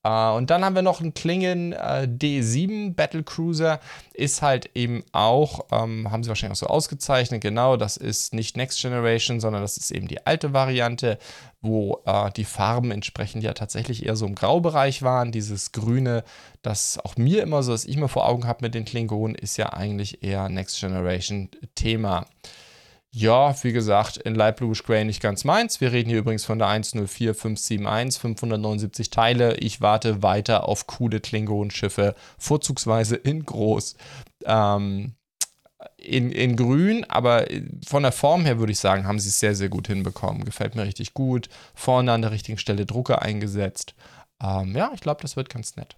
und 0.07 0.51
dann 0.51 0.65
haben 0.65 0.75
wir 0.75 0.83
noch 0.83 1.01
einen 1.01 1.15
Klingen 1.15 1.73
uh, 1.73 2.05
D7 2.05 2.95
Battle 2.95 3.23
Cruiser. 3.23 3.81
Ist 4.13 4.43
halt 4.43 4.71
eben 4.75 5.03
auch, 5.13 5.67
ähm, 5.73 6.11
haben 6.11 6.23
sie 6.23 6.29
wahrscheinlich 6.29 6.59
auch 6.59 6.69
so 6.69 6.73
ausgezeichnet, 6.73 7.41
genau, 7.41 7.77
das 7.77 7.97
ist 7.97 8.35
nicht 8.35 8.57
Next 8.57 8.81
Generation, 8.81 9.41
sondern 9.41 9.63
das 9.63 9.77
ist 9.77 9.91
eben 9.91 10.07
die 10.07 10.27
alte 10.27 10.53
Variante, 10.53 11.19
wo 11.61 12.03
uh, 12.07 12.29
die 12.35 12.45
Farben 12.45 12.91
entsprechend 12.91 13.43
ja 13.43 13.53
tatsächlich 13.53 14.07
eher 14.07 14.17
so 14.17 14.27
im 14.27 14.35
Graubereich 14.35 15.03
waren. 15.03 15.33
Dieses 15.33 15.73
Grüne, 15.73 16.25
das 16.63 16.99
auch 17.05 17.17
mir 17.17 17.43
immer 17.43 17.63
so, 17.63 17.73
was 17.73 17.85
ich 17.85 17.97
mir 17.97 18.09
vor 18.09 18.29
Augen 18.29 18.47
habe 18.47 18.65
mit 18.65 18.75
den 18.75 18.85
Klingonen, 18.85 19.35
ist 19.35 19.57
ja 19.57 19.73
eigentlich 19.73 20.23
eher 20.23 20.49
Next 20.49 20.79
Generation 20.79 21.49
Thema. 21.75 22.27
Ja, 23.13 23.55
wie 23.63 23.73
gesagt, 23.73 24.19
in 24.19 24.35
Light 24.35 24.57
Bluish 24.57 24.83
Gray 24.83 25.05
nicht 25.05 25.23
ganz 25.23 25.45
meins. 25.45 25.81
Wir 25.81 25.93
reden 25.93 26.11
hier 26.11 26.19
übrigens 26.19 26.45
von 26.45 26.59
der 26.59 26.69
104571, 26.69 28.21
579 28.21 29.11
Teile. 29.11 29.57
Ich 29.57 29.81
warte 29.81 30.23
weiter 30.23 30.69
auf 30.69 30.87
coole 30.87 31.21
Klingonenschiffe, 31.21 32.15
vorzugsweise 32.39 33.17
in 33.17 33.47
groß. 33.47 33.97
Ähm, 34.45 35.15
in, 35.97 36.31
in 36.31 36.57
grün, 36.57 37.05
aber 37.09 37.47
von 37.87 38.03
der 38.03 38.13
Form 38.13 38.45
her 38.45 38.59
würde 38.59 38.73
ich 38.73 38.81
sagen, 38.81 39.07
haben 39.07 39.19
sie 39.19 39.29
es 39.29 39.41
sehr, 39.41 39.55
sehr 39.55 39.69
gut 39.69 39.87
hinbekommen. 39.87 40.45
Gefällt 40.45 40.75
mir 40.75 40.85
richtig 40.85 41.15
gut. 41.15 41.49
Vorne 41.75 42.13
an 42.13 42.23
der 42.23 42.31
richtigen 42.33 42.59
Stelle 42.59 42.87
Drucker 42.87 43.23
eingesetzt. 43.23 43.95
Ähm, 44.43 44.77
ja, 44.77 44.91
ich 44.95 45.01
glaube, 45.01 45.23
das 45.23 45.37
wird 45.37 45.49
ganz 45.49 45.77
nett. 45.77 45.97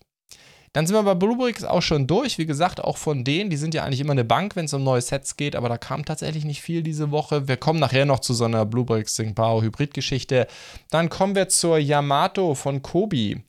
Dann 0.73 0.87
sind 0.87 0.97
wir 0.97 1.03
bei 1.03 1.15
Bluebricks 1.15 1.65
auch 1.65 1.83
schon 1.83 2.07
durch. 2.07 2.39
Wie 2.39 2.47
gesagt, 2.47 2.83
auch 2.83 2.97
von 2.97 3.25
denen, 3.25 3.51
die 3.51 3.57
sind 3.57 3.75
ja 3.75 3.85
eigentlich 3.85 4.01
immer 4.01 4.13
eine 4.13 4.25
Bank, 4.25 4.57
wenn 4.57 4.67
es 4.67 4.75
um 4.75 4.85
neue 4.85 5.01
Sets 5.01 5.37
geht, 5.37 5.57
aber 5.57 5.69
da 5.69 5.79
kam 5.79 6.05
tatsächlich 6.05 6.45
nicht 6.45 6.63
viel 6.63 6.83
diese 6.83 7.11
Woche. 7.11 7.49
Wir 7.49 7.57
kommen 7.57 7.81
nachher 7.81 8.07
noch 8.07 8.21
zu 8.21 8.35
so 8.35 8.45
einer 8.45 8.65
Bluebricks 8.65 9.17
Singpao 9.17 9.63
Hybrid-Geschichte. 9.63 10.47
Dann 10.91 11.09
kommen 11.09 11.35
wir 11.35 11.49
zur 11.49 11.79
Yamato 11.79 12.55
von 12.55 12.83
Kobi. 12.83 13.43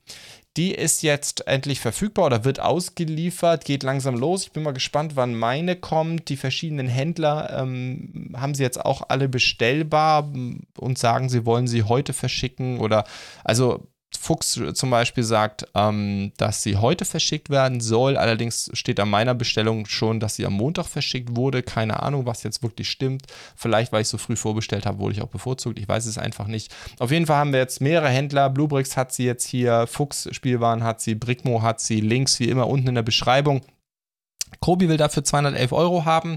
Die 0.56 0.72
ist 0.74 1.02
jetzt 1.02 1.46
endlich 1.46 1.78
verfügbar 1.78 2.26
oder 2.26 2.44
wird 2.44 2.58
ausgeliefert, 2.58 3.64
geht 3.64 3.84
langsam 3.84 4.16
los. 4.16 4.42
Ich 4.42 4.52
bin 4.52 4.64
mal 4.64 4.72
gespannt, 4.72 5.14
wann 5.14 5.34
meine 5.34 5.76
kommt. 5.76 6.28
Die 6.28 6.36
verschiedenen 6.36 6.88
Händler 6.88 7.56
ähm, 7.56 8.34
haben 8.36 8.56
sie 8.56 8.64
jetzt 8.64 8.84
auch 8.84 9.02
alle 9.08 9.28
bestellbar 9.28 10.32
und 10.76 10.98
sagen, 10.98 11.28
sie 11.28 11.46
wollen 11.46 11.68
sie 11.68 11.84
heute 11.84 12.12
verschicken 12.12 12.80
oder 12.80 13.04
also 13.44 13.86
Fuchs 14.22 14.60
zum 14.74 14.90
Beispiel 14.90 15.24
sagt, 15.24 15.64
ähm, 15.74 16.32
dass 16.36 16.62
sie 16.62 16.76
heute 16.76 17.06
verschickt 17.06 17.48
werden 17.48 17.80
soll. 17.80 18.18
Allerdings 18.18 18.70
steht 18.74 19.00
an 19.00 19.08
meiner 19.08 19.34
Bestellung 19.34 19.86
schon, 19.86 20.20
dass 20.20 20.36
sie 20.36 20.44
am 20.44 20.52
Montag 20.52 20.88
verschickt 20.88 21.36
wurde. 21.36 21.62
Keine 21.62 22.02
Ahnung, 22.02 22.26
was 22.26 22.42
jetzt 22.42 22.62
wirklich 22.62 22.90
stimmt. 22.90 23.22
Vielleicht, 23.56 23.92
weil 23.92 24.02
ich 24.02 24.08
so 24.08 24.18
früh 24.18 24.36
vorbestellt 24.36 24.84
habe, 24.84 24.98
wurde 24.98 25.14
ich 25.14 25.22
auch 25.22 25.28
bevorzugt. 25.28 25.78
Ich 25.78 25.88
weiß 25.88 26.04
es 26.04 26.18
einfach 26.18 26.48
nicht. 26.48 26.70
Auf 26.98 27.10
jeden 27.10 27.24
Fall 27.24 27.36
haben 27.36 27.52
wir 27.52 27.60
jetzt 27.60 27.80
mehrere 27.80 28.10
Händler. 28.10 28.50
Bluebricks 28.50 28.94
hat 28.94 29.10
sie 29.10 29.24
jetzt 29.24 29.46
hier, 29.46 29.86
Fuchs 29.86 30.28
Spielwaren 30.32 30.84
hat 30.84 31.00
sie, 31.00 31.14
Brickmo 31.14 31.62
hat 31.62 31.80
sie, 31.80 32.00
Links 32.00 32.38
wie 32.40 32.50
immer 32.50 32.68
unten 32.68 32.88
in 32.88 32.96
der 32.96 33.02
Beschreibung. 33.02 33.62
Kobi 34.58 34.88
will 34.88 34.96
dafür 34.96 35.24
211 35.24 35.72
Euro 35.72 36.04
haben. 36.04 36.36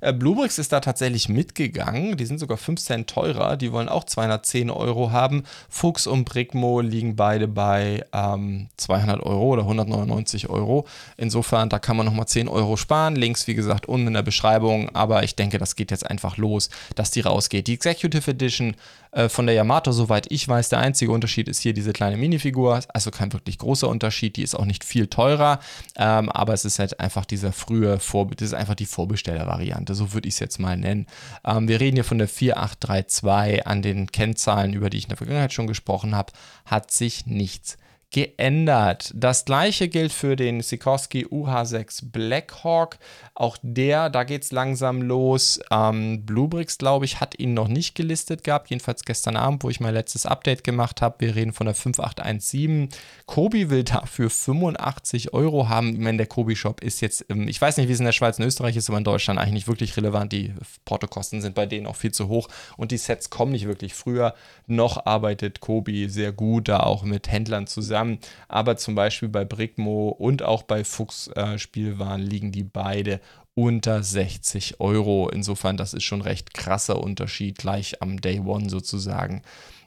Äh, 0.00 0.12
Bluebricks 0.12 0.58
ist 0.58 0.72
da 0.72 0.80
tatsächlich 0.80 1.28
mitgegangen. 1.28 2.16
Die 2.16 2.26
sind 2.26 2.38
sogar 2.38 2.58
5 2.58 2.80
Cent 2.80 3.10
teurer. 3.10 3.56
Die 3.56 3.72
wollen 3.72 3.88
auch 3.88 4.04
210 4.04 4.70
Euro 4.70 5.10
haben. 5.10 5.44
Fuchs 5.68 6.06
und 6.06 6.24
Brickmo 6.24 6.80
liegen 6.80 7.16
beide 7.16 7.48
bei 7.48 8.04
ähm, 8.12 8.68
200 8.76 9.22
Euro 9.22 9.54
oder 9.54 9.62
199 9.62 10.50
Euro. 10.50 10.86
Insofern, 11.16 11.68
da 11.68 11.78
kann 11.78 11.96
man 11.96 12.06
nochmal 12.06 12.26
10 12.26 12.48
Euro 12.48 12.76
sparen. 12.76 13.16
Links, 13.16 13.46
wie 13.46 13.54
gesagt, 13.54 13.86
unten 13.86 14.08
in 14.08 14.14
der 14.14 14.22
Beschreibung. 14.22 14.94
Aber 14.94 15.22
ich 15.22 15.34
denke, 15.34 15.58
das 15.58 15.74
geht 15.74 15.90
jetzt 15.90 16.08
einfach 16.08 16.36
los, 16.36 16.68
dass 16.94 17.10
die 17.10 17.20
rausgeht. 17.20 17.66
Die 17.66 17.74
Executive 17.74 18.30
Edition 18.30 18.76
äh, 19.14 19.28
von 19.28 19.46
der 19.46 19.54
Yamato, 19.54 19.92
soweit 19.92 20.26
ich 20.30 20.46
weiß, 20.46 20.68
der 20.70 20.80
einzige 20.80 21.12
Unterschied 21.12 21.48
ist 21.48 21.60
hier 21.60 21.72
diese 21.72 21.92
kleine 21.92 22.16
Minifigur. 22.16 22.80
Also 22.88 23.10
kein 23.10 23.32
wirklich 23.32 23.58
großer 23.58 23.88
Unterschied. 23.88 24.36
Die 24.36 24.42
ist 24.42 24.54
auch 24.54 24.64
nicht 24.64 24.84
viel 24.84 25.06
teurer. 25.06 25.60
Ähm, 25.96 26.28
aber 26.30 26.52
es 26.52 26.64
ist 26.64 26.78
halt 26.78 26.98
einfach 27.00 27.24
dieser 27.24 27.52
frühe 27.52 28.00
Vor 28.00 28.24
das 28.34 28.48
ist 28.48 28.54
einfach 28.54 28.74
die 28.74 28.86
Vorbestellervariante, 28.86 29.94
so 29.94 30.12
würde 30.12 30.28
ich 30.28 30.34
es 30.34 30.40
jetzt 30.40 30.58
mal 30.58 30.76
nennen. 30.76 31.06
Ähm, 31.44 31.68
wir 31.68 31.80
reden 31.80 31.96
hier 31.96 32.04
von 32.04 32.18
der 32.18 32.28
4832 32.28 33.66
an 33.66 33.82
den 33.82 34.10
Kennzahlen, 34.10 34.72
über 34.72 34.90
die 34.90 34.98
ich 34.98 35.04
in 35.04 35.10
der 35.10 35.18
Vergangenheit 35.18 35.52
schon 35.52 35.66
gesprochen 35.66 36.14
habe, 36.14 36.32
hat 36.64 36.90
sich 36.90 37.26
nichts 37.26 37.76
geändert. 38.14 39.10
Das 39.12 39.44
gleiche 39.44 39.88
gilt 39.88 40.12
für 40.12 40.36
den 40.36 40.60
Sikorsky 40.60 41.26
UH6 41.26 42.12
Blackhawk. 42.12 42.98
Auch 43.34 43.56
der, 43.60 44.08
da 44.08 44.22
geht 44.22 44.44
es 44.44 44.52
langsam 44.52 45.02
los. 45.02 45.58
Ähm, 45.72 46.24
Bluebricks, 46.24 46.78
glaube 46.78 47.06
ich, 47.06 47.18
hat 47.18 47.36
ihn 47.40 47.54
noch 47.54 47.66
nicht 47.66 47.96
gelistet 47.96 48.44
gehabt. 48.44 48.70
Jedenfalls 48.70 49.04
gestern 49.04 49.36
Abend, 49.36 49.64
wo 49.64 49.68
ich 49.68 49.80
mein 49.80 49.94
letztes 49.94 50.26
Update 50.26 50.62
gemacht 50.62 51.02
habe. 51.02 51.16
Wir 51.18 51.34
reden 51.34 51.52
von 51.52 51.66
der 51.66 51.74
5817. 51.74 52.90
Kobi 53.26 53.68
will 53.68 53.82
dafür 53.82 54.30
85 54.30 55.34
Euro 55.34 55.68
haben. 55.68 55.94
Ich 55.94 55.98
meine, 55.98 56.18
der 56.18 56.28
Kobi-Shop 56.28 56.84
ist 56.84 57.00
jetzt, 57.00 57.26
ähm, 57.30 57.48
ich 57.48 57.60
weiß 57.60 57.78
nicht, 57.78 57.88
wie 57.88 57.94
es 57.94 57.98
in 57.98 58.06
der 58.06 58.12
Schweiz 58.12 58.38
und 58.38 58.44
Österreich 58.44 58.76
ist, 58.76 58.88
aber 58.88 58.98
in 58.98 59.04
Deutschland 59.04 59.40
eigentlich 59.40 59.54
nicht 59.54 59.68
wirklich 59.68 59.96
relevant. 59.96 60.32
Die 60.32 60.54
Portokosten 60.84 61.42
sind 61.42 61.56
bei 61.56 61.66
denen 61.66 61.88
auch 61.88 61.96
viel 61.96 62.12
zu 62.12 62.28
hoch 62.28 62.46
und 62.76 62.92
die 62.92 62.96
Sets 62.96 63.28
kommen 63.28 63.50
nicht 63.50 63.66
wirklich 63.66 63.92
früher. 63.92 64.34
Noch 64.68 65.04
arbeitet 65.04 65.58
Kobi 65.58 66.08
sehr 66.08 66.30
gut 66.30 66.68
da 66.68 66.78
auch 66.78 67.02
mit 67.02 67.26
Händlern 67.26 67.66
zusammen. 67.66 68.03
Aber 68.48 68.76
zum 68.76 68.94
Beispiel 68.94 69.28
bei 69.28 69.44
Brickmo 69.44 70.08
und 70.08 70.42
auch 70.42 70.62
bei 70.62 70.84
Fuchs 70.84 71.28
äh, 71.28 71.58
Spielwaren 71.58 72.22
liegen 72.22 72.52
die 72.52 72.64
beide 72.64 73.20
unter 73.54 74.02
60 74.02 74.80
Euro. 74.80 75.28
Insofern, 75.28 75.76
das 75.76 75.94
ist 75.94 76.04
schon 76.04 76.20
recht 76.20 76.54
krasser 76.54 77.00
Unterschied 77.00 77.58
gleich 77.58 78.02
am 78.02 78.20
Day 78.20 78.40
One 78.40 78.68
sozusagen 78.68 79.42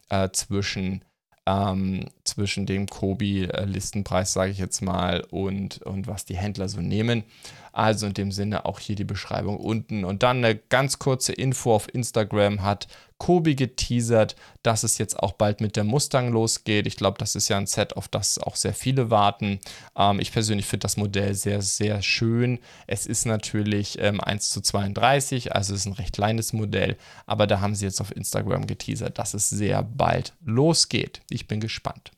äh, 0.09 0.29
zwischen, 0.31 1.03
ähm, 1.45 2.05
zwischen 2.23 2.65
dem 2.65 2.87
Kobi-Listenpreis, 2.87 4.33
sage 4.33 4.51
ich 4.51 4.57
jetzt 4.57 4.81
mal, 4.81 5.21
und, 5.29 5.81
und 5.83 6.07
was 6.07 6.25
die 6.25 6.37
Händler 6.37 6.69
so 6.69 6.81
nehmen. 6.81 7.23
Also 7.73 8.07
in 8.07 8.13
dem 8.13 8.31
Sinne 8.31 8.65
auch 8.65 8.79
hier 8.79 8.95
die 8.95 9.03
Beschreibung 9.03 9.57
unten. 9.57 10.05
Und 10.05 10.23
dann 10.23 10.37
eine 10.37 10.55
ganz 10.55 10.97
kurze 10.97 11.33
Info 11.33 11.75
auf 11.75 11.93
Instagram 11.93 12.63
hat 12.63 12.87
Kobi 13.17 13.55
geteasert, 13.55 14.35
dass 14.63 14.83
es 14.83 14.97
jetzt 14.97 15.17
auch 15.19 15.33
bald 15.33 15.61
mit 15.61 15.75
der 15.75 15.83
Mustang 15.83 16.31
losgeht. 16.31 16.87
Ich 16.87 16.97
glaube, 16.97 17.17
das 17.17 17.35
ist 17.35 17.47
ja 17.49 17.57
ein 17.57 17.67
Set, 17.67 17.97
auf 17.97 18.07
das 18.07 18.37
auch 18.37 18.55
sehr 18.55 18.73
viele 18.73 19.09
warten. 19.09 19.59
Ähm, 19.97 20.19
ich 20.19 20.31
persönlich 20.31 20.65
finde 20.65 20.83
das 20.83 20.97
Modell 20.97 21.33
sehr, 21.33 21.61
sehr 21.61 22.01
schön. 22.01 22.59
Es 22.85 23.05
ist 23.05 23.25
natürlich 23.25 23.97
ähm, 23.99 24.21
1 24.21 24.49
zu 24.51 24.61
32, 24.61 25.55
also 25.55 25.73
es 25.73 25.81
ist 25.81 25.85
ein 25.87 25.93
recht 25.93 26.13
kleines 26.13 26.53
Modell, 26.53 26.97
aber 27.25 27.47
da 27.47 27.59
haben 27.61 27.75
sie 27.75 27.85
jetzt 27.85 28.01
auf 28.01 28.15
Instagram 28.15 28.67
geteasert, 28.67 29.17
dass 29.17 29.33
es 29.33 29.49
sehr 29.49 29.83
bald 29.83 30.33
losgeht. 30.45 31.21
Ich 31.29 31.47
bin 31.47 31.59
gespannt. 31.59 32.11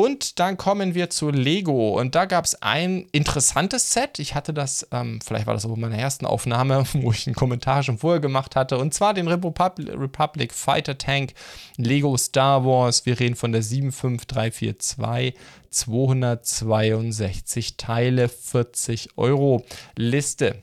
Und 0.00 0.38
dann 0.38 0.56
kommen 0.56 0.94
wir 0.94 1.10
zu 1.10 1.30
Lego. 1.30 1.98
Und 1.98 2.14
da 2.14 2.26
gab 2.26 2.44
es 2.44 2.62
ein 2.62 3.08
interessantes 3.10 3.92
Set. 3.92 4.20
Ich 4.20 4.36
hatte 4.36 4.54
das, 4.54 4.86
ähm, 4.92 5.18
vielleicht 5.20 5.48
war 5.48 5.54
das 5.54 5.66
auch 5.66 5.74
in 5.74 5.80
meiner 5.80 5.98
ersten 5.98 6.24
Aufnahme, 6.24 6.84
wo 6.92 7.10
ich 7.10 7.26
einen 7.26 7.34
Kommentar 7.34 7.82
schon 7.82 7.98
vorher 7.98 8.20
gemacht 8.20 8.54
hatte. 8.54 8.78
Und 8.78 8.94
zwar 8.94 9.12
den 9.12 9.26
Republic, 9.26 9.88
Republic 9.88 10.54
Fighter 10.54 10.98
Tank 10.98 11.34
Lego 11.78 12.16
Star 12.16 12.64
Wars. 12.64 13.06
Wir 13.06 13.18
reden 13.18 13.34
von 13.34 13.50
der 13.50 13.62
75342. 13.62 15.34
262 15.70 17.76
Teile, 17.76 18.28
40 18.28 19.10
Euro 19.16 19.64
Liste. 19.96 20.62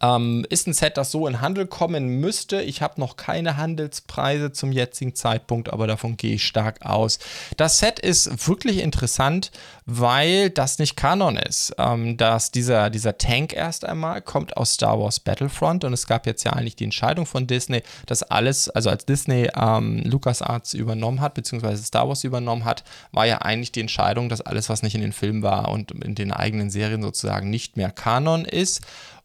Ähm, 0.00 0.46
ist 0.48 0.66
ein 0.66 0.72
Set, 0.72 0.96
das 0.96 1.10
so 1.10 1.26
in 1.26 1.42
Handel 1.42 1.66
kommen 1.66 2.20
müsste. 2.20 2.62
Ich 2.62 2.80
habe 2.80 2.98
noch 3.00 3.16
keine 3.16 3.58
Handelspreise 3.58 4.50
zum 4.50 4.72
jetzigen 4.72 5.14
Zeitpunkt, 5.14 5.70
aber 5.70 5.86
davon 5.86 6.16
gehe 6.16 6.34
ich 6.34 6.44
stark 6.44 6.84
aus. 6.86 7.18
Das 7.58 7.78
Set 7.78 8.00
ist 8.00 8.48
wirklich 8.48 8.78
interessant, 8.78 9.50
weil 9.84 10.48
das 10.48 10.78
nicht 10.78 10.96
Kanon 10.96 11.36
ist. 11.36 11.74
Ähm, 11.78 12.16
dass 12.16 12.50
dieser, 12.50 12.88
dieser 12.88 13.18
Tank 13.18 13.52
erst 13.52 13.84
einmal 13.84 14.22
kommt 14.22 14.56
aus 14.56 14.72
Star 14.72 14.98
Wars 14.98 15.20
Battlefront 15.20 15.84
und 15.84 15.92
es 15.92 16.06
gab 16.06 16.26
jetzt 16.26 16.44
ja 16.44 16.54
eigentlich 16.54 16.76
die 16.76 16.84
Entscheidung 16.84 17.26
von 17.26 17.46
Disney, 17.46 17.82
dass 18.06 18.22
alles, 18.22 18.70
also 18.70 18.88
als 18.88 19.04
Disney 19.04 19.50
ähm, 19.54 20.02
LucasArts 20.04 20.72
übernommen 20.72 21.20
hat, 21.20 21.34
beziehungsweise 21.34 21.84
Star 21.84 22.08
Wars 22.08 22.24
übernommen 22.24 22.64
hat, 22.64 22.84
war 23.12 23.26
ja 23.26 23.42
eigentlich 23.42 23.72
die 23.72 23.80
Entscheidung, 23.80 24.30
dass 24.30 24.40
alles, 24.40 24.70
was 24.70 24.82
nicht 24.82 24.94
in 24.94 25.02
den 25.02 25.12
Filmen 25.12 25.42
war 25.42 25.68
und 25.68 25.90
in 25.90 26.14
den 26.14 26.32
eigenen 26.32 26.70
Serien 26.70 27.02
sozusagen 27.02 27.50
nicht 27.50 27.76
mehr 27.76 27.90
Kanon 27.90 28.46
ist. 28.46 28.80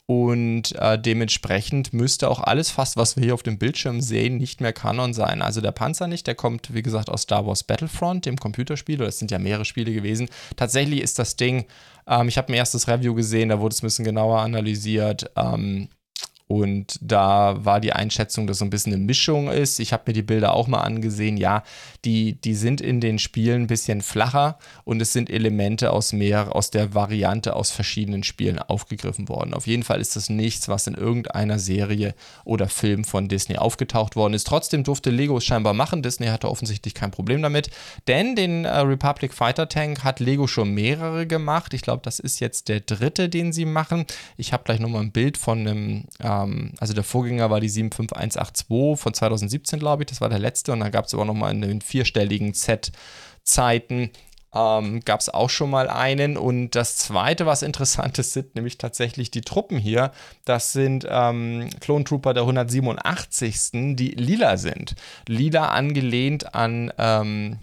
Und 0.10 0.76
äh, 0.76 0.98
dementsprechend 0.98 1.94
müsste 1.94 2.32
auch 2.32 2.40
alles 2.40 2.72
fast, 2.72 2.98
was 2.98 3.16
wir 3.16 3.26
hier 3.26 3.36
auf 3.36 3.44
dem 3.44 3.60
Bildschirm 3.60 4.02
sehen, 4.02 4.38
nicht 4.38 4.60
mehr 4.60 4.74
Kanon 4.74 5.14
sein. 5.14 5.44
Also 5.44 5.62
der 5.62 5.72
Panzer 5.72 6.08
nicht, 6.08 6.26
der 6.26 6.34
kommt, 6.34 6.74
wie 6.74 6.82
gesagt, 6.82 7.12
aus 7.12 7.22
Star 7.22 7.46
Wars 7.46 7.64
Battlefront, 7.64 8.26
dem 8.26 8.36
Computerspiel. 8.36 8.98
Das 8.98 9.20
sind 9.20 9.30
ja 9.30 9.38
mehrere 9.38 9.66
Spiele 9.66 9.94
gewesen. 9.94 10.28
Tatsächlich 10.56 11.02
ist 11.02 11.20
das 11.20 11.36
Ding, 11.36 11.68
ähm, 12.08 12.28
ich 12.28 12.40
habe 12.40 12.52
ein 12.52 12.56
erstes 12.56 12.88
Review 12.88 13.14
gesehen, 13.14 13.50
da 13.50 13.60
wurde 13.60 13.74
es 13.74 13.84
ein 13.84 13.86
bisschen 13.86 14.04
genauer 14.04 14.40
analysiert. 14.40 15.30
Ähm, 15.36 15.90
und 16.52 16.98
da 17.00 17.64
war 17.64 17.80
die 17.80 17.94
Einschätzung, 17.94 18.48
dass 18.48 18.58
so 18.58 18.66
ein 18.66 18.72
bisschen 18.72 18.92
eine 18.92 19.04
Mischung 19.04 19.50
ist. 19.50 19.80
Ich 19.80 19.94
habe 19.94 20.06
mir 20.08 20.14
die 20.14 20.24
Bilder 20.24 20.56
auch 20.56 20.68
mal 20.68 20.82
angesehen. 20.82 21.38
Ja, 21.38 21.62
die, 22.06 22.42
die 22.42 22.56
sind 22.56 22.82
in 22.82 23.02
den 23.02 23.20
Spielen 23.20 23.62
ein 23.62 23.68
bisschen 23.68 24.02
flacher 24.02 24.58
und 24.84 25.00
es 25.00 25.14
sind 25.14 25.30
Elemente 25.30 25.92
aus 25.92 26.12
mehr, 26.12 26.56
aus 26.56 26.72
der 26.72 26.96
Variante 26.96 27.56
aus 27.56 27.70
verschiedenen 27.70 28.24
Spielen 28.24 28.58
aufgegriffen 28.58 29.30
worden. 29.30 29.54
Auf 29.54 29.68
jeden 29.68 29.84
Fall 29.84 30.02
ist 30.02 30.16
das 30.16 30.32
nichts, 30.32 30.68
was 30.68 30.88
in 30.88 30.96
irgendeiner 30.96 31.60
Serie 31.60 32.16
oder 32.46 32.68
Film 32.68 33.04
von 33.04 33.28
Disney 33.28 33.58
aufgetaucht 33.58 34.16
worden 34.16 34.34
ist. 34.34 34.48
Trotzdem 34.48 34.84
durfte 34.84 35.12
Lego 35.12 35.38
es 35.38 35.46
scheinbar 35.46 35.76
machen. 35.76 36.02
Disney 36.02 36.30
hatte 36.30 36.50
offensichtlich 36.50 36.96
kein 36.96 37.12
Problem 37.12 37.44
damit, 37.44 37.70
denn 38.08 38.36
den 38.36 38.66
äh, 38.66 38.76
Republic 38.80 39.36
Fighter 39.36 39.70
Tank 39.70 40.04
hat 40.04 40.20
Lego 40.20 40.48
schon 40.48 40.74
mehrere 40.74 41.28
gemacht. 41.28 41.76
Ich 41.76 41.84
glaube, 41.84 42.02
das 42.04 42.18
ist 42.18 42.40
jetzt 42.40 42.70
der 42.70 42.80
dritte, 42.80 43.30
den 43.30 43.54
sie 43.54 43.66
machen. 43.66 44.08
Ich 44.36 44.52
habe 44.52 44.64
gleich 44.64 44.80
nochmal 44.80 45.04
ein 45.04 45.12
Bild 45.12 45.38
von 45.38 45.60
einem. 45.60 46.06
Äh, 46.18 46.39
ähm, 46.44 46.74
also 46.80 46.94
der 46.94 47.04
Vorgänger 47.04 47.50
war 47.50 47.60
die 47.60 47.70
75182 47.70 49.00
von 49.00 49.14
2017, 49.14 49.80
glaube 49.80 50.04
ich, 50.04 50.08
das 50.08 50.22
war 50.22 50.30
der 50.30 50.40
letzte. 50.40 50.74
Und 50.74 50.80
dann 50.82 50.92
gab 50.92 51.06
es 51.06 51.14
aber 51.14 51.26
nochmal 51.26 51.52
in 51.52 51.62
den 51.62 51.82
vierstelligen 51.82 52.54
Set-Zeiten 52.54 54.12
ähm, 54.54 55.02
gab 55.06 55.20
es 55.20 55.30
auch 55.30 55.50
schon 55.50 55.70
mal 55.70 55.90
einen. 55.90 56.38
Und 56.38 56.72
das 56.72 56.98
zweite, 56.98 57.46
was 57.46 57.62
interessant 57.62 58.18
ist, 58.20 58.34
sind 58.34 58.56
nämlich 58.56 58.78
tatsächlich 58.78 59.32
die 59.32 59.42
Truppen 59.42 59.78
hier. 59.78 60.12
Das 60.46 60.74
sind 60.74 61.06
ähm, 61.10 61.70
Clone 61.80 62.04
Trooper 62.04 62.34
der 62.34 62.44
187. 62.44 63.96
die 63.96 64.12
lila 64.12 64.58
sind. 64.58 64.96
Lila 65.28 65.70
angelehnt 65.70 66.56
an 66.56 66.92
ähm, 66.98 67.60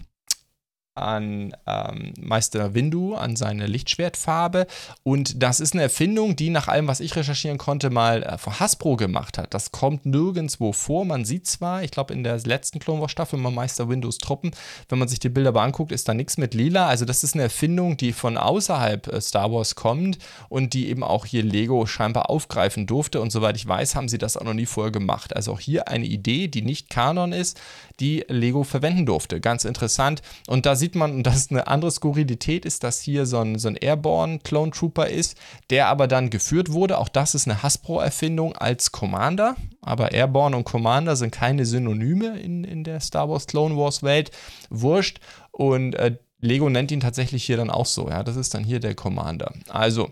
an 0.97 1.55
ähm, 1.65 2.13
Meister 2.19 2.73
Windu, 2.73 3.15
an 3.15 3.35
seine 3.35 3.67
Lichtschwertfarbe. 3.67 4.67
Und 5.03 5.41
das 5.41 5.59
ist 5.59 5.73
eine 5.73 5.83
Erfindung, 5.83 6.35
die 6.35 6.49
nach 6.49 6.67
allem, 6.67 6.87
was 6.87 6.99
ich 6.99 7.15
recherchieren 7.15 7.57
konnte, 7.57 7.89
mal 7.89 8.23
äh, 8.23 8.37
von 8.37 8.59
Hasbro 8.59 8.95
gemacht 8.95 9.37
hat. 9.37 9.53
Das 9.53 9.71
kommt 9.71 10.05
nirgendwo 10.05 10.73
vor. 10.73 11.05
Man 11.05 11.25
sieht 11.25 11.47
zwar, 11.47 11.83
ich 11.83 11.91
glaube, 11.91 12.13
in 12.13 12.23
der 12.23 12.37
letzten 12.39 12.79
Clone 12.79 13.01
Wars 13.01 13.11
Staffel 13.11 13.39
mal 13.39 13.51
Meister 13.51 13.89
Windows 13.89 14.17
Truppen. 14.17 14.51
Wenn 14.89 14.99
man 14.99 15.07
sich 15.07 15.19
die 15.19 15.29
Bilder 15.29 15.49
aber 15.49 15.61
anguckt, 15.61 15.91
ist 15.91 16.07
da 16.07 16.13
nichts 16.13 16.37
mit 16.37 16.53
lila. 16.53 16.87
Also 16.87 17.05
das 17.05 17.23
ist 17.23 17.33
eine 17.33 17.43
Erfindung, 17.43 17.97
die 17.97 18.13
von 18.13 18.37
außerhalb 18.37 19.07
äh, 19.07 19.21
Star 19.21 19.51
Wars 19.51 19.75
kommt 19.75 20.17
und 20.49 20.73
die 20.73 20.89
eben 20.89 21.03
auch 21.03 21.25
hier 21.25 21.43
Lego 21.43 21.85
scheinbar 21.85 22.29
aufgreifen 22.29 22.87
durfte. 22.87 23.21
Und 23.21 23.31
soweit 23.31 23.57
ich 23.57 23.67
weiß, 23.67 23.95
haben 23.95 24.09
sie 24.09 24.17
das 24.17 24.37
auch 24.37 24.43
noch 24.43 24.53
nie 24.53 24.65
vorher 24.65 24.91
gemacht. 24.91 25.35
Also 25.35 25.53
auch 25.53 25.59
hier 25.59 25.87
eine 25.87 26.05
Idee, 26.05 26.47
die 26.47 26.61
nicht 26.61 26.89
Kanon 26.89 27.31
ist, 27.31 27.59
die 27.99 28.23
Lego 28.27 28.63
verwenden 28.63 29.05
durfte. 29.05 29.41
Ganz 29.41 29.65
interessant. 29.65 30.21
Und 30.47 30.65
da 30.65 30.75
sieht 30.75 30.95
man, 30.95 31.11
und 31.15 31.23
das 31.23 31.37
ist 31.37 31.51
eine 31.51 31.67
andere 31.67 31.91
Skurrilität, 31.91 32.65
ist, 32.65 32.83
dass 32.83 33.01
hier 33.01 33.25
so 33.25 33.39
ein, 33.39 33.57
so 33.57 33.67
ein 33.67 33.75
Airborne 33.75 34.39
Clone 34.39 34.71
Trooper 34.71 35.07
ist, 35.07 35.37
der 35.69 35.87
aber 35.87 36.07
dann 36.07 36.29
geführt 36.29 36.71
wurde. 36.71 36.97
Auch 36.97 37.09
das 37.09 37.35
ist 37.35 37.47
eine 37.47 37.63
Hasbro-Erfindung 37.63 38.55
als 38.55 38.91
Commander. 38.91 39.55
Aber 39.81 40.11
Airborne 40.11 40.55
und 40.57 40.63
Commander 40.63 41.15
sind 41.15 41.31
keine 41.31 41.65
Synonyme 41.65 42.39
in, 42.39 42.63
in 42.63 42.83
der 42.83 42.99
Star 42.99 43.29
Wars 43.29 43.47
Clone 43.47 43.75
Wars 43.75 44.03
Welt. 44.03 44.31
Wurscht. 44.69 45.19
Und 45.51 45.95
äh, 45.95 46.17
Lego 46.39 46.69
nennt 46.69 46.91
ihn 46.91 46.99
tatsächlich 46.99 47.43
hier 47.43 47.57
dann 47.57 47.71
auch 47.71 47.87
so. 47.87 48.09
Ja, 48.09 48.23
das 48.23 48.35
ist 48.35 48.53
dann 48.53 48.63
hier 48.63 48.79
der 48.79 48.93
Commander. 48.93 49.53
Also, 49.69 50.11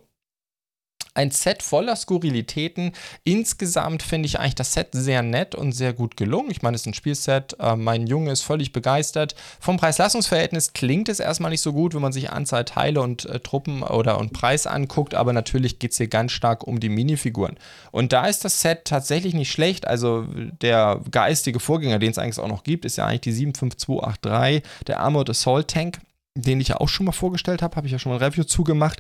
ein 1.16 1.32
Set 1.32 1.64
voller 1.64 1.96
Skurrilitäten. 1.96 2.92
Insgesamt 3.24 4.04
finde 4.04 4.28
ich 4.28 4.40
eigentlich 4.40 4.56
das 4.56 4.74
Set 4.74 4.90
sehr 4.92 5.24
nett 5.24 5.56
und 5.56 5.72
sehr 5.72 5.94
gut 5.94 6.18
gelungen. 6.18 6.52
Ich 6.52 6.62
meine, 6.62 6.76
es 6.76 6.82
ist 6.82 6.88
ein 6.88 6.94
Spielset. 6.94 7.56
Äh, 7.60 7.76
mein 7.76 8.06
Junge 8.06 8.32
ist 8.32 8.42
völlig 8.42 8.74
begeistert. 8.74 9.36
Vom 9.60 9.78
Preis-Leistungs-Verhältnis 9.78 10.74
klingt 10.74 11.10
es 11.10 11.20
erstmal 11.20 11.52
nicht 11.52 11.62
so 11.62 11.74
gut, 11.74 11.96
wenn 11.96 12.02
man 12.02 12.12
sich 12.12 12.32
Anzahl 12.32 12.66
Teile 12.66 13.02
und 13.02 13.26
äh, 13.26 13.40
Truppen 13.40 13.82
oder 13.82 14.20
und 14.20 14.34
Preis 14.34 14.68
anguckt, 14.68 15.16
aber 15.16 15.34
natürlich 15.34 15.80
geht 15.80 15.92
es 15.92 15.98
hier 15.98 16.08
ganz 16.08 16.34
stark 16.34 16.68
um 16.68 16.80
die 16.80 16.90
Minifiguren. 16.90 17.56
Und 17.92 18.12
da 18.12 18.28
ist 18.28 18.44
das 18.44 18.62
Set 18.62 18.86
tatsächlich 18.86 19.34
nicht 19.34 19.52
schlecht. 19.52 19.88
Also 19.88 20.26
der 20.62 21.02
geistige 21.12 21.60
Vorgänger, 21.60 22.00
den 22.00 22.12
es 22.12 22.18
eigentlich 22.18 22.40
auch 22.40 22.50
noch 22.50 22.64
gibt, 22.64 22.86
ist 22.86 22.98
ja 22.98 23.06
eigentlich 23.06 23.22
die 23.22 23.32
75283, 23.32 24.64
der 24.88 25.00
Armored 25.00 25.30
Assault 25.30 25.70
Tank, 25.70 26.00
den 26.36 26.60
ich 26.60 26.70
ja 26.70 26.82
auch 26.82 26.90
schon 26.90 27.06
mal 27.06 27.14
vorgestellt 27.14 27.62
habe, 27.62 27.76
habe 27.78 27.88
ich 27.88 27.94
ja 27.94 28.00
schon 28.00 28.12
mal 28.12 28.18
ein 28.18 28.24
Review 28.24 28.44
zugemacht. 28.44 29.00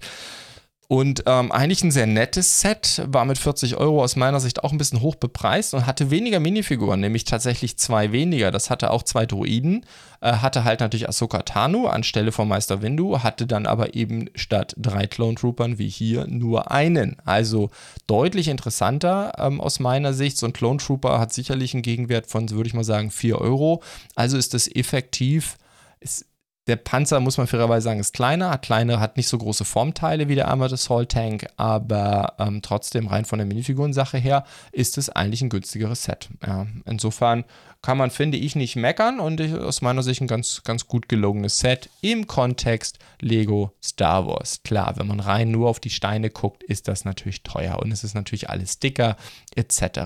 Und 0.88 1.24
ähm, 1.26 1.52
eigentlich 1.52 1.84
ein 1.84 1.92
sehr 1.92 2.06
nettes 2.06 2.62
Set, 2.62 3.02
war 3.08 3.26
mit 3.26 3.40
40 3.40 3.78
Euro 3.78 4.04
aus 4.04 4.16
meiner 4.16 4.40
Sicht 4.40 4.64
auch 4.64 4.72
ein 4.72 4.78
bisschen 4.78 5.02
hoch 5.02 5.16
bepreist 5.16 5.74
und 5.74 5.88
hatte 5.88 6.12
weniger 6.12 6.40
Minifiguren, 6.40 7.00
nämlich 7.00 7.24
tatsächlich 7.24 7.78
zwei 7.78 8.12
weniger. 8.12 8.52
Das 8.52 8.70
hatte 8.70 8.92
auch 8.92 9.02
zwei 9.02 9.26
Druiden, 9.26 9.84
äh, 10.22 10.34
hatte 10.34 10.64
halt 10.64 10.82
natürlich 10.82 11.10
Ahsoka 11.10 11.42
Tano 11.42 11.88
anstelle 11.88 12.32
von 12.32 12.48
Meister 12.48 12.84
Windu, 12.84 13.24
hatte 13.24 13.48
dann 13.48 13.66
aber 13.66 13.96
eben 13.96 14.30
statt 14.36 14.76
drei 14.78 15.08
Clone 15.08 15.36
Troopern 15.36 15.80
wie 15.80 15.90
hier 15.90 16.28
nur 16.28 16.70
einen. 16.70 17.18
Also 17.26 17.72
deutlich 18.06 18.48
interessanter 18.48 19.34
ähm, 19.40 19.60
aus 19.62 19.80
meiner 19.80 20.14
Sicht. 20.14 20.38
So 20.38 20.46
ein 20.46 20.54
Clone 20.54 20.78
Trooper 20.78 21.20
hat 21.20 21.34
sicherlich 21.34 21.74
einen 21.74 21.82
Gegenwert 21.82 22.28
von, 22.28 22.48
würde 22.52 22.68
ich 22.68 22.76
mal 22.76 22.84
sagen, 22.84 23.10
4 23.10 23.42
Euro. 23.42 23.82
Also 24.16 24.38
ist 24.38 24.54
das 24.54 24.68
effektiv. 24.68 25.58
Ist, 26.00 26.26
der 26.68 26.78
Panzer, 26.78 27.20
muss 27.20 27.38
man 27.38 27.48
fairerweise 27.48 27.86
sagen, 27.86 28.00
ist 28.00 28.14
kleiner, 28.14 28.50
hat 28.50 28.64
kleine, 28.64 29.00
hat 29.00 29.18
nicht 29.18 29.28
so 29.28 29.38
große 29.38 29.66
Formteile 29.66 30.28
wie 30.28 30.36
der 30.36 30.48
Armored 30.48 30.74
Assault 30.74 31.12
Tank, 31.12 31.46
aber 31.58 32.34
ähm, 32.40 32.62
trotzdem 32.62 33.08
rein 33.08 33.26
von 33.26 33.38
der 33.38 33.46
Minifigurensache 33.46 34.18
her 34.18 34.46
ist 34.72 34.98
es 34.98 35.10
eigentlich 35.10 35.42
ein 35.42 35.50
günstigeres 35.50 36.04
Set. 36.04 36.30
Ja, 36.46 36.66
insofern 36.86 37.46
kann 37.86 38.00
man, 38.00 38.10
finde 38.10 38.40
ich, 38.40 38.56
nicht 38.56 38.76
meckern 38.76 39.20
und 39.20 39.40
aus 39.40 39.84
meiner 39.84 40.02
Sicht 40.02 40.20
ein 40.20 40.28
ganz, 40.28 40.64
ganz 40.64 40.88
gut 40.88 41.08
gelungenes 41.08 41.60
Set 41.60 41.88
im 42.02 42.26
Kontext 42.26 42.98
Lego 43.22 43.74
Star 43.84 44.26
Wars. 44.26 44.62
Klar, 44.64 44.94
wenn 44.98 45.06
man 45.06 45.20
rein 45.20 45.52
nur 45.52 45.70
auf 45.70 45.80
die 45.80 45.92
Steine 45.92 46.32
guckt, 46.32 46.64
ist 46.64 46.88
das 46.88 47.06
natürlich 47.06 47.44
teuer 47.44 47.78
und 47.78 47.92
es 47.92 48.04
ist 48.04 48.16
natürlich 48.16 48.50
alles 48.50 48.80
dicker 48.80 49.18
etc. 49.56 50.00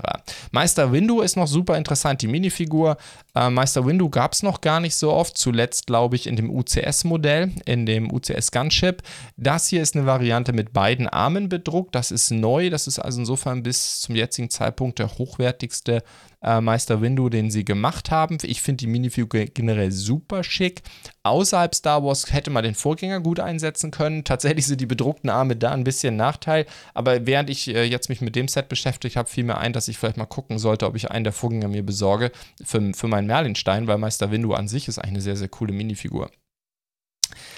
Meister 0.50 0.92
Windu 0.92 1.22
ist 1.22 1.38
noch 1.38 1.46
super 1.46 1.78
interessant, 1.78 2.20
die 2.20 2.28
Minifigur. 2.28 2.98
Äh, 3.34 3.48
Meister 3.48 3.86
Windu 3.86 4.10
gab 4.10 4.34
es 4.34 4.42
noch 4.42 4.60
gar 4.60 4.80
nicht 4.80 4.94
so 4.94 5.10
oft, 5.14 5.38
zuletzt 5.38 5.86
glaube 5.86 6.16
ich 6.16 6.26
in 6.26 6.36
dem 6.36 6.49
UCS-Modell, 6.50 7.52
in 7.64 7.86
dem 7.86 8.12
UCS 8.12 8.50
Gunship. 8.50 9.02
Das 9.36 9.68
hier 9.68 9.82
ist 9.82 9.96
eine 9.96 10.06
Variante 10.06 10.52
mit 10.52 10.72
beiden 10.72 11.08
Armen 11.08 11.48
bedruckt, 11.48 11.94
das 11.94 12.10
ist 12.10 12.30
neu, 12.30 12.70
das 12.70 12.86
ist 12.86 12.98
also 12.98 13.20
insofern 13.20 13.62
bis 13.62 14.00
zum 14.00 14.14
jetzigen 14.14 14.50
Zeitpunkt 14.50 14.98
der 14.98 15.18
hochwertigste 15.18 16.02
äh, 16.42 16.60
Meister 16.60 17.02
Windu, 17.02 17.28
den 17.28 17.50
sie 17.50 17.64
gemacht 17.64 18.10
haben. 18.10 18.38
Ich 18.42 18.62
finde 18.62 18.78
die 18.78 18.86
Minifigur 18.86 19.44
generell 19.46 19.92
super 19.92 20.42
schick. 20.42 20.82
Außerhalb 21.22 21.74
Star 21.74 22.02
Wars 22.02 22.32
hätte 22.32 22.50
man 22.50 22.64
den 22.64 22.74
Vorgänger 22.74 23.20
gut 23.20 23.40
einsetzen 23.40 23.90
können. 23.90 24.24
Tatsächlich 24.24 24.66
sind 24.66 24.80
die 24.80 24.86
bedruckten 24.86 25.30
Arme 25.30 25.56
da 25.56 25.72
ein 25.72 25.84
bisschen 25.84 26.16
Nachteil. 26.16 26.66
Aber 26.94 27.26
während 27.26 27.50
ich 27.50 27.68
äh, 27.68 27.84
jetzt 27.84 28.08
mich 28.08 28.20
mit 28.20 28.36
dem 28.36 28.48
Set 28.48 28.68
beschäftigt 28.68 29.16
habe, 29.16 29.28
fiel 29.28 29.44
mir 29.44 29.58
ein, 29.58 29.72
dass 29.72 29.88
ich 29.88 29.98
vielleicht 29.98 30.16
mal 30.16 30.26
gucken 30.26 30.58
sollte, 30.58 30.86
ob 30.86 30.96
ich 30.96 31.10
einen 31.10 31.24
der 31.24 31.32
Vorgänger 31.32 31.68
mir 31.68 31.84
besorge 31.84 32.32
für, 32.64 32.92
für 32.94 33.08
meinen 33.08 33.26
Merlinstein, 33.26 33.86
weil 33.86 33.98
Meister 33.98 34.30
Windu 34.30 34.54
an 34.54 34.68
sich 34.68 34.88
ist 34.88 34.98
eigentlich 34.98 35.10
eine 35.10 35.20
sehr, 35.22 35.36
sehr 35.36 35.48
coole 35.48 35.72
Minifigur. 35.72 36.30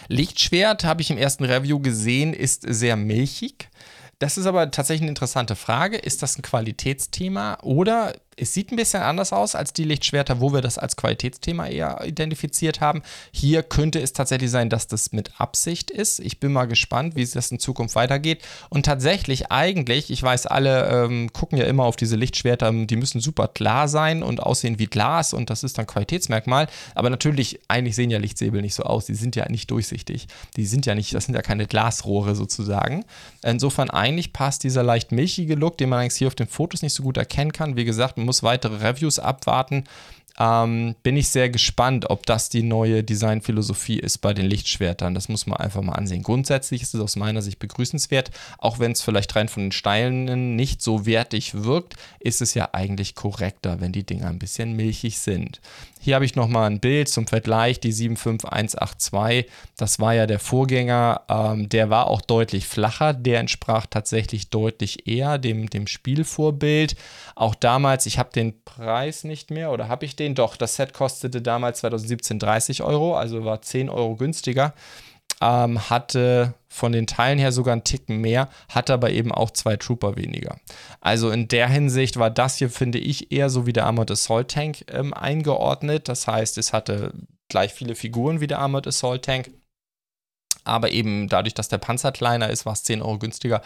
Lichtschwert 0.09 0.85
habe 0.85 1.03
ich 1.03 1.11
im 1.11 1.19
ersten 1.19 1.45
Review 1.45 1.81
gesehen, 1.81 2.35
ist 2.35 2.65
sehr 2.67 2.97
milchig. 2.97 3.69
Das 4.19 4.39
ist 4.39 4.47
aber 4.47 4.71
tatsächlich 4.71 5.03
eine 5.03 5.11
interessante 5.11 5.57
Frage. 5.57 5.97
Ist 5.97 6.23
das 6.23 6.39
ein 6.39 6.43
Qualitätsthema 6.43 7.59
oder 7.63 8.15
es 8.37 8.55
sieht 8.55 8.73
ein 8.73 8.77
bisschen 8.77 9.03
anders 9.03 9.33
aus 9.33 9.55
als 9.55 9.73
die 9.73 9.85
Lichtschwerter, 9.85 10.41
wo 10.41 10.53
wir 10.53 10.61
das 10.61 10.79
als 10.79 10.97
Qualitätsthema 10.97 11.67
eher 11.67 12.03
identifiziert 12.05 12.81
haben. 12.81 13.03
Hier 13.31 13.63
könnte 13.63 14.01
es 14.01 14.13
tatsächlich 14.13 14.51
sein, 14.51 14.71
dass 14.71 14.87
das 14.87 15.13
mit 15.13 15.41
Absicht 15.41 15.91
ist. 15.91 16.21
Ich 16.21 16.41
bin 16.41 16.53
mal 16.53 16.67
gespannt, 16.67 17.15
wie 17.17 17.27
das 17.27 17.51
in 17.51 17.59
Zukunft 17.59 17.95
weitergeht. 17.95 18.43
Und 18.71 18.87
tatsächlich, 18.87 19.51
eigentlich, 19.51 20.11
ich 20.11 20.23
weiß, 20.23 20.47
alle 20.47 20.89
ähm, 20.89 21.33
gucken 21.33 21.59
ja 21.59 21.65
immer 21.67 21.85
auf 21.85 21.97
diese 21.97 22.17
Lichtschwerter, 22.17 22.73
die 22.73 22.97
müssen 22.97 23.21
super 23.21 23.49
klar 23.49 23.89
sein 23.89 24.23
und 24.23 24.43
aussehen 24.43 24.79
wie 24.79 24.87
Glas 24.87 25.35
und 25.35 25.51
das 25.51 25.63
ist 25.63 25.79
dann 25.79 25.87
Qualitätsmerkmal. 25.87 26.69
Aber 26.95 27.11
natürlich, 27.11 27.61
eigentlich 27.69 27.97
sehen 27.97 28.11
ja 28.11 28.19
Lichtsäbel 28.19 28.63
nicht 28.63 28.75
so 28.75 28.85
aus. 28.85 29.07
Die 29.07 29.15
sind 29.15 29.37
ja 29.37 29.49
nicht 29.49 29.71
durchsichtig. 29.71 30.27
Die 30.57 30.67
sind 30.67 30.87
ja 30.87 30.95
nicht, 30.95 31.15
das 31.15 31.27
sind 31.27 31.35
ja 31.35 31.43
keine 31.43 31.67
Glasrohre 31.67 32.35
sozusagen. 32.35 33.05
Insofern 33.43 33.91
eigentlich 33.91 34.33
passt 34.33 34.65
dieser 34.65 34.83
leicht 34.83 35.13
milchige 35.13 35.55
Look, 35.55 35.77
den 35.79 35.91
man 35.91 36.01
eigentlich 36.01 36.19
hier 36.19 36.29
auf 36.29 36.35
den 36.35 36.49
Fotos 36.49 36.83
nicht 36.83 36.95
so 36.95 37.03
gut 37.03 37.17
erkennen 37.17 37.53
kann. 37.53 37.77
Wie 37.77 37.85
gesagt, 37.85 38.19
muss 38.25 38.43
weitere 38.43 38.77
Reviews 38.77 39.19
abwarten. 39.19 39.85
Ähm, 40.39 40.95
bin 41.03 41.17
ich 41.17 41.29
sehr 41.29 41.51
gespannt, 41.51 42.09
ob 42.09 42.25
das 42.25 42.49
die 42.49 42.63
neue 42.63 43.05
Designphilosophie 43.05 43.99
ist 43.99 44.19
bei 44.19 44.33
den 44.33 44.47
Lichtschwertern. 44.47 45.15
Das 45.15 45.29
muss 45.29 45.47
man 45.47 45.59
einfach 45.59 45.83
mal 45.83 45.93
ansehen. 45.93 46.23
Grundsätzlich 46.23 46.83
ist 46.83 46.95
es 46.95 47.01
aus 47.01 47.17
meiner 47.17 47.43
Sicht 47.43 47.59
begrüßenswert, 47.59 48.31
auch 48.59 48.79
wenn 48.79 48.93
es 48.93 49.03
vielleicht 49.03 49.37
rein 49.37 49.49
von 49.49 49.65
den 49.65 49.73
Steinen 49.73 50.57
nicht 50.57 50.81
so 50.81 51.05
wertig 51.05 51.65
wirkt, 51.65 51.97
ist 52.19 52.41
es 52.41 52.55
ja 52.55 52.71
eigentlich 52.73 53.15
korrekter, 53.15 53.81
wenn 53.81 53.93
die 53.93 54.05
Dinger 54.05 54.29
ein 54.29 54.39
bisschen 54.39 54.75
milchig 54.75 55.19
sind. 55.19 55.61
Hier 56.05 56.17
habe 56.17 56.25
ich 56.25 56.35
nochmal 56.35 56.69
ein 56.69 56.81
Bild 56.81 57.09
zum 57.09 57.29
Vergleich, 57.29 57.79
die 57.79 57.93
75182. 57.93 59.49
Das 59.77 60.01
war 60.01 60.15
ja 60.15 60.27
der 60.27 60.41
Vorgänger, 60.41 61.21
ähm, 61.29 61.69
der 61.69 61.91
war 61.91 62.09
auch 62.09 62.21
deutlich 62.21 62.67
flacher, 62.67 63.15
der 63.15 63.39
entsprach 63.39 63.87
tatsächlich 63.87 64.51
deutlich 64.51 65.07
eher 65.07 65.39
dem, 65.39 65.71
dem 65.71 65.87
Spielvorbild. 65.87 66.97
Auch 67.37 67.55
damals, 67.55 68.07
ich 68.07 68.19
habe 68.19 68.31
den 68.35 68.65
Preis 68.65 69.23
nicht 69.23 69.53
mehr 69.53 69.71
oder 69.71 69.87
habe 69.87 70.05
ich 70.05 70.17
den? 70.17 70.35
Doch, 70.35 70.57
das 70.57 70.75
Set 70.75 70.93
kostete 70.93 71.41
damals 71.41 71.79
2017 71.79 72.41
30 72.41 72.83
Euro, 72.83 73.15
also 73.15 73.45
war 73.45 73.63
10 73.63 73.89
Euro 73.89 74.17
günstiger 74.17 74.75
ähm, 75.43 75.91
hatte 75.91 76.55
von 76.69 76.93
den 76.93 77.07
Teilen 77.07 77.39
her 77.39 77.53
sogar 77.53 77.73
einen 77.73 77.85
Ticken 77.85 78.19
mehr, 78.21 78.49
hatte 78.69 78.95
aber 78.95 79.11
eben 79.11 79.33
auch 79.33 79.51
zwei 79.51 79.77
Trooper 79.77 80.17
weniger. 80.17 80.57
Also 81.01 81.31
in 81.31 81.49
der 81.49 81.69
Hinsicht 81.69 82.19
war 82.19 82.31
das 82.31 82.57
hier, 82.57 82.71
finde 82.71 82.99
ich, 82.99 83.33
eher 83.33 83.51
so 83.51 83.67
wie 83.67 83.73
der 83.73 83.85
Armored 83.85 84.13
Assault 84.13 84.49
Tank 84.49 84.85
ähm, 84.89 85.13
eingeordnet. 85.13 86.09
Das 86.09 86.29
heißt, 86.29 86.57
es 86.59 86.73
hatte 86.73 87.13
gleich 87.49 87.75
viele 87.75 87.95
Figuren 87.95 88.41
wie 88.41 88.47
der 88.47 88.61
Armored 88.61 88.87
Assault 88.87 89.25
Tank. 89.25 89.51
Aber 90.65 90.93
eben 90.93 91.29
dadurch, 91.29 91.55
dass 91.55 91.69
der 91.69 91.79
Panzer 91.79 92.13
kleiner 92.13 92.49
ist, 92.49 92.65
war 92.65 92.73
es 92.73 92.85
10 92.85 93.03
Euro 93.03 93.19
günstiger. 93.19 93.63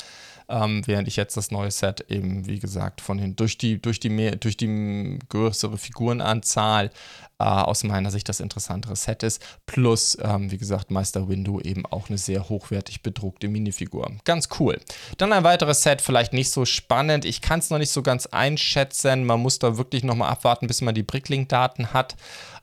Ähm, 0.49 0.83
während 0.87 1.09
ich 1.09 1.17
jetzt 1.17 1.37
das 1.37 1.51
neue 1.51 1.71
Set 1.71 2.05
eben, 2.09 2.47
wie 2.47 2.61
gesagt, 2.61 3.01
von 3.01 3.19
den, 3.19 3.35
durch 3.35 3.59
die, 3.59 3.83
durch 3.83 3.99
die 3.99 4.11
mehr, 4.11 4.37
durch 4.37 4.57
die 4.57 5.19
größere 5.29 5.77
Figurenanzahl 5.77 6.91
äh, 7.39 7.45
aus 7.45 7.85
meiner 7.85 8.11
Sicht 8.11 8.29
das 8.29 8.41
interessantere 8.41 8.97
Set 8.97 9.23
ist. 9.23 9.43
Plus, 9.67 10.17
ähm, 10.23 10.51
wie 10.51 10.59
gesagt, 10.59 10.91
Meister 10.91 11.29
Window 11.29 11.61
eben 11.61 11.85
auch 11.85 12.09
eine 12.09 12.19
sehr 12.19 12.49
hochwertig 12.49 13.03
bedruckte 13.03 13.49
Minifigur. 13.49 14.11
Ganz 14.25 14.49
cool. 14.59 14.79
Dann 15.19 15.33
ein 15.33 15.45
weiteres 15.45 15.83
Set, 15.83 16.01
vielleicht 16.01 16.33
nicht 16.33 16.51
so 16.51 16.65
spannend. 16.65 17.25
Ich 17.25 17.41
kann 17.41 17.59
es 17.59 17.71
noch 17.71 17.79
nicht 17.79 17.91
so 17.91 18.03
ganz 18.03 18.27
einschätzen. 18.27 19.25
Man 19.25 19.41
muss 19.41 19.59
da 19.59 19.77
wirklich 19.77 20.05
nochmal 20.05 20.31
abwarten, 20.31 20.67
bis 20.67 20.81
man 20.81 20.95
die 20.95 21.03
Bricklink-Daten 21.03 21.93
hat. 21.93 22.17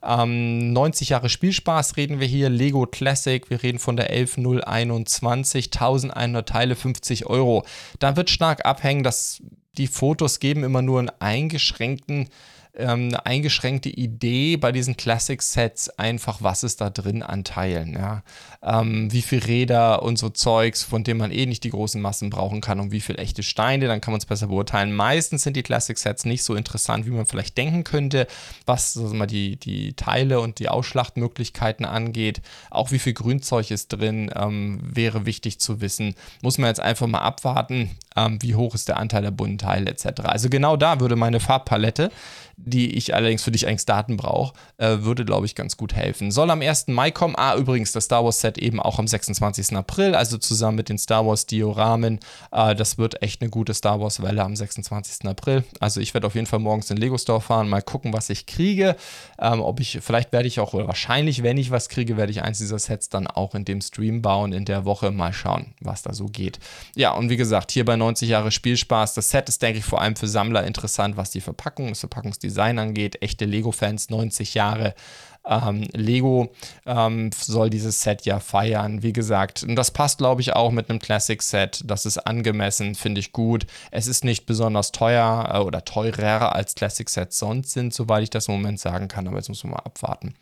Ähm, 0.05 0.73
90 0.73 1.09
Jahre 1.09 1.29
Spielspaß 1.29 1.95
reden 1.95 2.19
wir 2.19 2.27
hier, 2.27 2.49
Lego 2.49 2.85
Classic, 2.85 3.49
wir 3.49 3.63
reden 3.63 3.79
von 3.79 3.95
der 3.95 4.09
11021, 4.09 5.67
1100 5.67 6.49
Teile, 6.49 6.75
50 6.75 7.25
Euro. 7.27 7.63
Da 7.99 8.15
wird 8.15 8.29
stark 8.29 8.65
abhängen, 8.65 9.03
dass 9.03 9.41
die 9.77 9.87
Fotos 9.87 10.39
geben 10.39 10.63
immer 10.63 10.81
nur 10.81 10.99
einen 10.99 11.11
eingeschränkten 11.19 12.29
ähm, 12.75 13.09
eine 13.09 13.25
eingeschränkte 13.25 13.89
Idee 13.89 14.57
bei 14.57 14.71
diesen 14.71 14.97
Classic-Sets 14.97 15.89
einfach, 15.99 16.41
was 16.41 16.63
ist 16.63 16.81
da 16.81 16.89
drin 16.89 17.21
an 17.21 17.43
Teilen. 17.43 17.93
Ja? 17.93 18.23
Ähm, 18.63 19.11
wie 19.11 19.21
viele 19.21 19.45
Räder 19.45 20.01
und 20.01 20.17
so 20.17 20.29
Zeugs, 20.29 20.81
von 20.83 21.03
dem 21.03 21.17
man 21.17 21.31
eh 21.31 21.45
nicht 21.45 21.63
die 21.63 21.69
großen 21.69 22.01
Massen 22.01 22.29
brauchen 22.29 22.61
kann 22.61 22.79
und 22.79 22.91
wie 22.91 23.01
viele 23.01 23.19
echte 23.19 23.43
Steine, 23.43 23.87
dann 23.87 24.01
kann 24.01 24.11
man 24.11 24.19
es 24.19 24.25
besser 24.25 24.47
beurteilen. 24.47 24.93
Meistens 24.93 25.43
sind 25.43 25.55
die 25.55 25.63
Classic-Sets 25.63 26.25
nicht 26.25 26.43
so 26.43 26.55
interessant, 26.55 27.05
wie 27.05 27.11
man 27.11 27.27
vielleicht 27.27 27.57
denken 27.57 27.83
könnte, 27.83 28.27
was 28.65 28.97
also 28.97 29.13
mal 29.13 29.27
die, 29.27 29.57
die 29.57 29.93
Teile 29.93 30.39
und 30.39 30.59
die 30.59 30.69
Ausschlachtmöglichkeiten 30.69 31.85
angeht. 31.85 32.41
Auch 32.71 32.91
wie 32.91 32.99
viel 32.99 33.13
Grünzeug 33.13 33.69
ist 33.69 33.89
drin, 33.89 34.31
ähm, 34.35 34.79
wäre 34.83 35.25
wichtig 35.27 35.59
zu 35.59 35.79
wissen. 35.79 36.15
Muss 36.41 36.57
man 36.57 36.69
jetzt 36.69 36.79
einfach 36.79 37.05
mal 37.05 37.19
abwarten, 37.19 37.91
ähm, 38.15 38.41
wie 38.41 38.55
hoch 38.55 38.73
ist 38.73 38.87
der 38.87 38.97
Anteil 38.97 39.21
der 39.21 39.31
bunten 39.31 39.59
Teile 39.59 39.91
etc. 39.91 40.21
Also 40.23 40.49
genau 40.49 40.75
da 40.75 40.99
würde 40.99 41.15
meine 41.15 41.39
Farbpalette 41.39 42.11
die 42.57 42.95
ich 42.95 43.13
allerdings 43.13 43.43
für 43.43 43.51
dich 43.51 43.67
eigentlich 43.67 43.85
Daten 43.85 44.17
brauche, 44.17 44.53
äh, 44.77 44.99
würde, 44.99 45.25
glaube 45.25 45.45
ich, 45.45 45.55
ganz 45.55 45.77
gut 45.77 45.93
helfen. 45.93 46.31
Soll 46.31 46.49
am 46.49 46.61
1. 46.61 46.87
Mai 46.87 47.11
kommen. 47.11 47.35
Ah, 47.37 47.55
übrigens, 47.55 47.91
das 47.91 48.05
Star 48.05 48.23
Wars 48.23 48.41
Set 48.41 48.57
eben 48.57 48.79
auch 48.79 48.99
am 48.99 49.07
26. 49.07 49.75
April, 49.75 50.15
also 50.15 50.37
zusammen 50.37 50.77
mit 50.77 50.89
den 50.89 50.97
Star 50.97 51.25
Wars 51.25 51.45
Dioramen. 51.45 52.19
Äh, 52.51 52.75
das 52.75 52.97
wird 52.97 53.21
echt 53.21 53.41
eine 53.41 53.49
gute 53.49 53.73
Star 53.73 53.99
Wars 53.99 54.21
Welle 54.21 54.43
am 54.43 54.55
26. 54.55 55.27
April. 55.27 55.63
Also 55.79 55.99
ich 55.99 56.13
werde 56.13 56.27
auf 56.27 56.35
jeden 56.35 56.47
Fall 56.47 56.59
morgens 56.59 56.89
in 56.89 56.97
Lego 56.97 57.17
Store 57.17 57.41
fahren, 57.41 57.69
mal 57.69 57.81
gucken, 57.81 58.13
was 58.13 58.29
ich 58.29 58.45
kriege. 58.45 58.95
Ähm, 59.39 59.61
ob 59.61 59.79
ich, 59.79 59.99
vielleicht 60.01 60.31
werde 60.31 60.47
ich 60.47 60.59
auch, 60.59 60.73
oder 60.73 60.87
wahrscheinlich, 60.87 61.43
wenn 61.43 61.57
ich 61.57 61.71
was 61.71 61.89
kriege, 61.89 62.17
werde 62.17 62.31
ich 62.31 62.43
eins 62.43 62.59
dieser 62.59 62.79
Sets 62.79 63.09
dann 63.09 63.27
auch 63.27 63.55
in 63.55 63.65
dem 63.65 63.81
Stream 63.81 64.21
bauen, 64.21 64.53
in 64.53 64.65
der 64.65 64.85
Woche. 64.85 65.11
Mal 65.11 65.33
schauen, 65.33 65.73
was 65.81 66.01
da 66.01 66.13
so 66.13 66.25
geht. 66.25 66.59
Ja, 66.95 67.11
und 67.11 67.29
wie 67.29 67.37
gesagt, 67.37 67.71
hier 67.71 67.85
bei 67.85 67.95
90 67.95 68.29
Jahre 68.29 68.51
Spielspaß. 68.51 69.15
Das 69.15 69.29
Set 69.29 69.49
ist, 69.49 69.61
denke 69.61 69.79
ich, 69.79 69.85
vor 69.85 70.01
allem 70.01 70.15
für 70.15 70.27
Sammler 70.27 70.65
interessant, 70.65 71.17
was 71.17 71.31
die 71.31 71.41
Verpackung, 71.41 71.89
das 71.89 71.99
Verpackungsdesign 71.99 72.42
Design 72.43 72.79
angeht. 72.79 73.21
Echte 73.21 73.45
Lego-Fans, 73.45 74.09
90 74.09 74.53
Jahre. 74.53 74.93
Ähm, 75.45 75.87
Lego 75.93 76.53
ähm, 76.85 77.31
soll 77.35 77.69
dieses 77.69 78.01
Set 78.01 78.25
ja 78.25 78.39
feiern, 78.39 79.03
wie 79.03 79.13
gesagt. 79.13 79.63
Und 79.63 79.75
das 79.75 79.91
passt, 79.91 80.19
glaube 80.19 80.41
ich, 80.41 80.53
auch 80.53 80.71
mit 80.71 80.89
einem 80.89 80.99
Classic-Set. 80.99 81.83
Das 81.85 82.05
ist 82.05 82.17
angemessen, 82.17 82.95
finde 82.95 83.19
ich 83.19 83.33
gut. 83.33 83.65
Es 83.91 84.07
ist 84.07 84.23
nicht 84.23 84.45
besonders 84.45 84.91
teuer 84.91 85.49
äh, 85.53 85.57
oder 85.59 85.83
teurer 85.83 86.55
als 86.55 86.75
Classic-Sets 86.75 87.37
sonst 87.37 87.71
sind, 87.71 87.93
soweit 87.93 88.23
ich 88.23 88.29
das 88.29 88.47
im 88.47 88.55
Moment 88.55 88.79
sagen 88.79 89.07
kann. 89.07 89.27
Aber 89.27 89.37
jetzt 89.37 89.49
muss 89.49 89.63
man 89.63 89.73
mal 89.73 89.79
abwarten, 89.79 90.33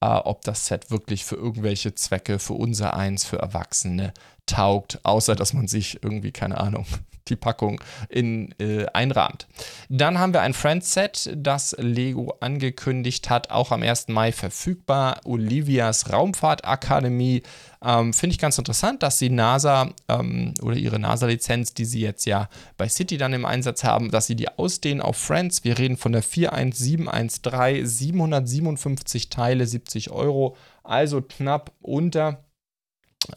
äh, 0.00 0.06
ob 0.06 0.42
das 0.42 0.66
Set 0.66 0.90
wirklich 0.90 1.24
für 1.24 1.36
irgendwelche 1.36 1.94
Zwecke, 1.94 2.40
für 2.40 2.54
unser 2.54 2.94
Eins, 2.94 3.24
für 3.24 3.38
Erwachsene 3.38 4.12
taugt, 4.46 4.98
außer 5.04 5.36
dass 5.36 5.52
man 5.52 5.68
sich 5.68 6.02
irgendwie, 6.02 6.32
keine 6.32 6.58
Ahnung, 6.58 6.86
die 7.30 7.36
Packung 7.36 7.80
in, 8.08 8.54
äh, 8.60 8.86
einrahmt. 8.92 9.46
Dann 9.88 10.18
haben 10.18 10.32
wir 10.32 10.42
ein 10.42 10.54
Friends-Set, 10.54 11.32
das 11.36 11.74
Lego 11.78 12.36
angekündigt 12.40 13.30
hat, 13.30 13.50
auch 13.50 13.70
am 13.70 13.82
1. 13.82 14.08
Mai 14.08 14.32
verfügbar. 14.32 15.20
Olivias 15.24 16.12
Raumfahrtakademie. 16.12 17.42
Ähm, 17.82 18.12
Finde 18.12 18.34
ich 18.34 18.38
ganz 18.38 18.58
interessant, 18.58 19.02
dass 19.02 19.18
sie 19.18 19.30
NASA 19.30 19.90
ähm, 20.08 20.52
oder 20.62 20.76
ihre 20.76 20.98
NASA-Lizenz, 20.98 21.72
die 21.72 21.86
sie 21.86 22.00
jetzt 22.00 22.26
ja 22.26 22.48
bei 22.76 22.88
City 22.88 23.16
dann 23.16 23.32
im 23.32 23.46
Einsatz 23.46 23.84
haben, 23.84 24.10
dass 24.10 24.26
sie 24.26 24.36
die 24.36 24.48
ausdehnen 24.48 25.00
auf 25.00 25.16
Friends. 25.16 25.64
Wir 25.64 25.78
reden 25.78 25.96
von 25.96 26.12
der 26.12 26.22
41713, 26.22 27.86
757 27.86 29.30
Teile, 29.30 29.66
70 29.66 30.10
Euro, 30.10 30.56
also 30.84 31.22
knapp 31.22 31.72
unter 31.80 32.44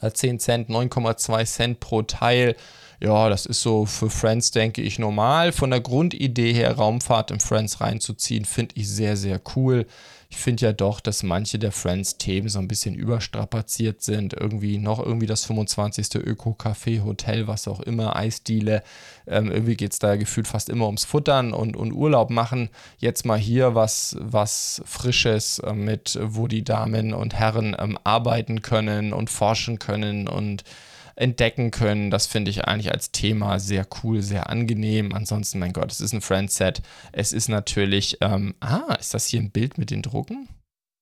10 0.00 0.36
äh, 0.36 0.38
Cent, 0.38 0.70
9,2 0.70 1.44
Cent 1.46 1.80
pro 1.80 2.02
Teil. 2.02 2.56
Ja, 3.00 3.28
das 3.28 3.46
ist 3.46 3.62
so 3.62 3.86
für 3.86 4.10
Friends, 4.10 4.50
denke 4.50 4.82
ich, 4.82 4.98
normal. 4.98 5.52
Von 5.52 5.70
der 5.70 5.80
Grundidee 5.80 6.52
her, 6.52 6.76
Raumfahrt 6.76 7.30
in 7.30 7.40
Friends 7.40 7.80
reinzuziehen, 7.80 8.44
finde 8.44 8.74
ich 8.76 8.88
sehr, 8.88 9.16
sehr 9.16 9.40
cool. 9.56 9.86
Ich 10.30 10.40
finde 10.40 10.66
ja 10.66 10.72
doch, 10.72 10.98
dass 10.98 11.22
manche 11.22 11.60
der 11.60 11.70
Friends-Themen 11.70 12.48
so 12.48 12.58
ein 12.58 12.66
bisschen 12.66 12.96
überstrapaziert 12.96 14.02
sind. 14.02 14.32
Irgendwie 14.32 14.78
noch 14.78 14.98
irgendwie 14.98 15.26
das 15.26 15.44
25. 15.44 16.16
Öko-Café, 16.16 17.04
Hotel, 17.04 17.46
was 17.46 17.68
auch 17.68 17.78
immer, 17.78 18.16
Eisdiele. 18.16 18.82
Ähm, 19.28 19.52
irgendwie 19.52 19.76
geht 19.76 19.92
es 19.92 20.00
da 20.00 20.16
gefühlt 20.16 20.48
fast 20.48 20.70
immer 20.70 20.86
ums 20.86 21.04
Futtern 21.04 21.52
und, 21.52 21.76
und 21.76 21.92
Urlaub 21.92 22.30
machen. 22.30 22.70
Jetzt 22.98 23.24
mal 23.24 23.38
hier 23.38 23.76
was, 23.76 24.16
was 24.18 24.82
Frisches 24.84 25.60
äh, 25.60 25.72
mit, 25.72 26.18
wo 26.20 26.48
die 26.48 26.64
Damen 26.64 27.14
und 27.14 27.34
Herren 27.34 27.76
ähm, 27.78 27.96
arbeiten 28.02 28.60
können 28.60 29.12
und 29.12 29.30
forschen 29.30 29.78
können 29.78 30.26
und 30.26 30.64
entdecken 31.16 31.70
können. 31.70 32.10
Das 32.10 32.26
finde 32.26 32.50
ich 32.50 32.64
eigentlich 32.64 32.92
als 32.92 33.12
Thema 33.12 33.58
sehr 33.58 33.86
cool, 34.02 34.22
sehr 34.22 34.50
angenehm. 34.50 35.14
Ansonsten, 35.14 35.58
mein 35.58 35.72
Gott, 35.72 35.90
es 35.92 36.00
ist 36.00 36.12
ein 36.12 36.20
Friendset. 36.20 36.82
Es 37.12 37.32
ist 37.32 37.48
natürlich, 37.48 38.18
ähm, 38.20 38.54
ah, 38.60 38.94
ist 38.98 39.14
das 39.14 39.26
hier 39.26 39.40
ein 39.40 39.50
Bild 39.50 39.78
mit 39.78 39.90
den 39.90 40.02
Drucken? 40.02 40.48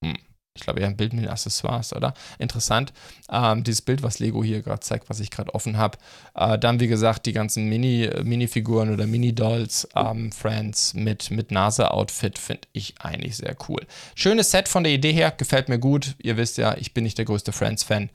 Hm. 0.04 0.16
Ich 0.54 0.64
glaube 0.64 0.80
eher 0.80 0.86
ein 0.86 0.98
Bild 0.98 1.14
mit 1.14 1.24
den 1.24 1.30
Accessoires, 1.30 1.96
oder? 1.96 2.12
Interessant. 2.38 2.92
Ähm, 3.30 3.64
dieses 3.64 3.80
Bild, 3.80 4.02
was 4.02 4.18
Lego 4.18 4.44
hier 4.44 4.60
gerade 4.60 4.80
zeigt, 4.80 5.08
was 5.08 5.18
ich 5.18 5.30
gerade 5.30 5.54
offen 5.54 5.78
habe. 5.78 5.96
Äh, 6.34 6.58
dann, 6.58 6.78
wie 6.78 6.88
gesagt, 6.88 7.24
die 7.24 7.32
ganzen 7.32 7.70
Mini, 7.70 8.10
Minifiguren 8.22 8.92
oder 8.92 9.06
Mini-Dolls, 9.06 9.88
ähm, 9.96 10.30
Friends 10.30 10.92
mit, 10.92 11.30
mit 11.30 11.52
Nase-Outfit 11.52 12.38
finde 12.38 12.68
ich 12.72 13.00
eigentlich 13.00 13.38
sehr 13.38 13.56
cool. 13.68 13.80
Schönes 14.14 14.50
Set 14.50 14.68
von 14.68 14.84
der 14.84 14.92
Idee 14.92 15.12
her, 15.12 15.30
gefällt 15.30 15.70
mir 15.70 15.78
gut. 15.78 16.16
Ihr 16.18 16.36
wisst 16.36 16.58
ja, 16.58 16.76
ich 16.76 16.92
bin 16.92 17.04
nicht 17.04 17.16
der 17.16 17.24
größte 17.24 17.52
Friends-Fan. 17.52 18.10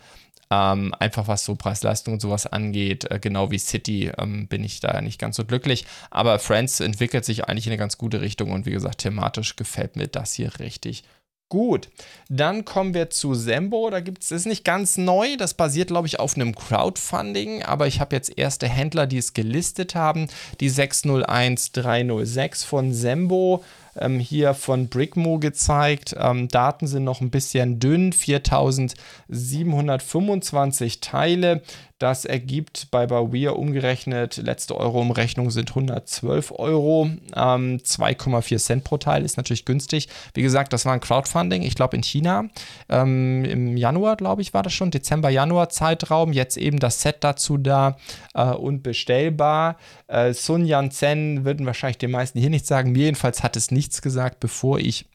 Ähm, 0.50 0.94
einfach 1.00 1.28
was 1.28 1.44
so 1.44 1.56
Preis-Leistung 1.56 2.16
und 2.16 2.22
sowas 2.22 2.48
angeht, 2.48 3.10
äh, 3.12 3.20
genau 3.20 3.52
wie 3.52 3.60
City, 3.60 4.12
ähm, 4.18 4.48
bin 4.48 4.64
ich 4.64 4.80
da 4.80 5.02
nicht 5.02 5.20
ganz 5.20 5.36
so 5.36 5.44
glücklich. 5.44 5.86
Aber 6.10 6.40
Friends 6.40 6.80
entwickelt 6.80 7.26
sich 7.26 7.46
eigentlich 7.46 7.68
in 7.68 7.74
eine 7.74 7.80
ganz 7.80 7.98
gute 7.98 8.22
Richtung 8.22 8.52
und 8.52 8.66
wie 8.66 8.72
gesagt, 8.72 9.00
thematisch 9.00 9.56
gefällt 9.58 9.96
mir 9.98 10.08
das 10.08 10.34
hier 10.34 10.60
richtig 10.60 11.04
Gut, 11.50 11.88
dann 12.28 12.66
kommen 12.66 12.94
wir 12.94 13.10
zu 13.10 13.34
Sembo. 13.34 13.90
Da 13.90 14.02
gibt 14.02 14.22
es, 14.22 14.32
ist 14.32 14.48
nicht 14.48 14.66
ganz 14.66 14.98
neu, 14.98 15.38
das 15.38 15.54
basiert, 15.54 15.88
glaube 15.88 16.06
ich, 16.06 16.20
auf 16.20 16.36
einem 16.36 16.54
Crowdfunding, 16.54 17.64
aber 17.64 17.88
ich 17.88 18.02
habe 18.02 18.14
jetzt 18.18 18.38
erste 18.38 18.68
Händler, 18.68 19.08
die 19.08 19.18
es 19.18 19.32
gelistet 19.32 19.96
haben. 19.96 20.28
Die 20.60 20.68
601306 20.68 22.66
von 22.66 22.94
Sembo 22.94 23.64
ähm, 24.00 24.20
hier 24.20 24.54
von 24.54 24.90
Brickmo 24.90 25.40
gezeigt. 25.40 26.16
Ähm, 26.18 26.48
Daten 26.48 26.88
sind 26.88 27.04
noch 27.04 27.20
ein 27.22 27.30
bisschen 27.30 27.80
dünn, 27.80 28.14
4725 28.14 31.02
Teile. 31.02 31.62
Das 32.00 32.26
ergibt 32.26 32.92
bei 32.92 33.08
Bawir 33.08 33.56
umgerechnet, 33.58 34.38
letzte 34.38 34.78
Euro-Umrechnung 34.78 35.50
sind 35.50 35.70
112 35.70 36.52
Euro. 36.52 37.10
Ähm, 37.36 37.80
2,4 37.80 38.58
Cent 38.60 38.84
pro 38.84 38.98
Teil 38.98 39.26
ist 39.26 39.38
natürlich 39.38 39.66
günstig. 39.66 40.08
Wie 40.36 40.44
gesagt, 40.44 40.74
das 40.74 40.86
war 40.86 40.94
ein 40.94 41.00
Crowdfunding, 41.00 41.64
ich 41.64 41.74
glaube 41.74 41.98
in 41.98 42.04
China. 42.04 42.50
Ähm, 42.88 43.44
Im 43.46 43.78
Januar, 43.78 44.16
glaube 44.16 44.44
ich, 44.44 44.54
war 44.54 44.62
das 44.62 44.74
schon, 44.74 44.92
Dezember, 44.92 45.30
Januar 45.30 45.70
Zeitraum. 45.70 46.34
Jetzt 46.34 46.58
eben 46.58 46.78
das 46.78 47.02
Set 47.02 47.18
dazu 47.22 47.58
da 47.58 47.98
äh, 48.36 48.44
und 48.44 48.84
bestellbar. 48.84 49.78
Äh, 50.06 50.34
Sun 50.34 50.66
Yat-sen 50.66 51.46
würden 51.46 51.66
wahrscheinlich 51.66 51.98
den 51.98 52.12
meisten 52.12 52.40
hier 52.40 52.52
nichts 52.52 52.68
sagen. 52.68 52.92
Mir 52.92 53.06
jedenfalls 53.06 53.42
hat 53.42 53.58
es 53.58 53.72
nichts 53.72 54.04
gesagt, 54.04 54.40
bevor 54.40 54.78
ich 54.78 55.08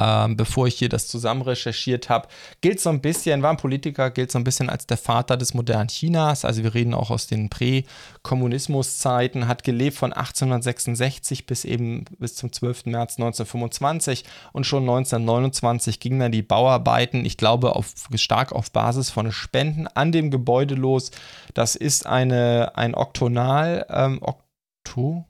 ähm, 0.00 0.36
bevor 0.36 0.66
ich 0.66 0.76
hier 0.76 0.88
das 0.88 1.08
zusammen 1.08 1.42
recherchiert 1.42 2.08
habe. 2.08 2.28
Gilt 2.60 2.80
so 2.80 2.90
ein 2.90 3.00
bisschen, 3.00 3.42
war 3.42 3.50
ein 3.50 3.56
Politiker, 3.56 4.10
gilt 4.10 4.30
so 4.30 4.38
ein 4.38 4.44
bisschen 4.44 4.70
als 4.70 4.86
der 4.86 4.96
Vater 4.96 5.36
des 5.36 5.54
modernen 5.54 5.88
Chinas. 5.88 6.44
Also 6.44 6.62
wir 6.62 6.74
reden 6.74 6.94
auch 6.94 7.10
aus 7.10 7.26
den 7.26 7.50
Prä-Kommunismus-Zeiten, 7.50 9.48
hat 9.48 9.64
gelebt 9.64 9.96
von 9.96 10.12
1866 10.12 11.46
bis 11.46 11.64
eben 11.64 12.04
bis 12.18 12.36
zum 12.36 12.52
12. 12.52 12.86
März 12.86 13.18
1925 13.18 14.24
und 14.52 14.64
schon 14.64 14.82
1929 14.82 15.98
gingen 16.00 16.20
dann 16.20 16.32
die 16.32 16.42
Bauarbeiten, 16.42 17.24
ich 17.24 17.36
glaube, 17.36 17.74
auf, 17.74 17.92
stark 18.14 18.52
auf 18.52 18.70
Basis 18.70 19.10
von 19.10 19.32
Spenden 19.32 19.88
an 19.88 20.12
dem 20.12 20.30
Gebäude 20.30 20.74
los. 20.74 21.10
Das 21.54 21.74
ist 21.74 22.06
eine, 22.06 22.72
ein 22.76 22.94
Oktonal, 22.94 23.86
ähm, 23.90 24.20
Okto, 24.22 25.26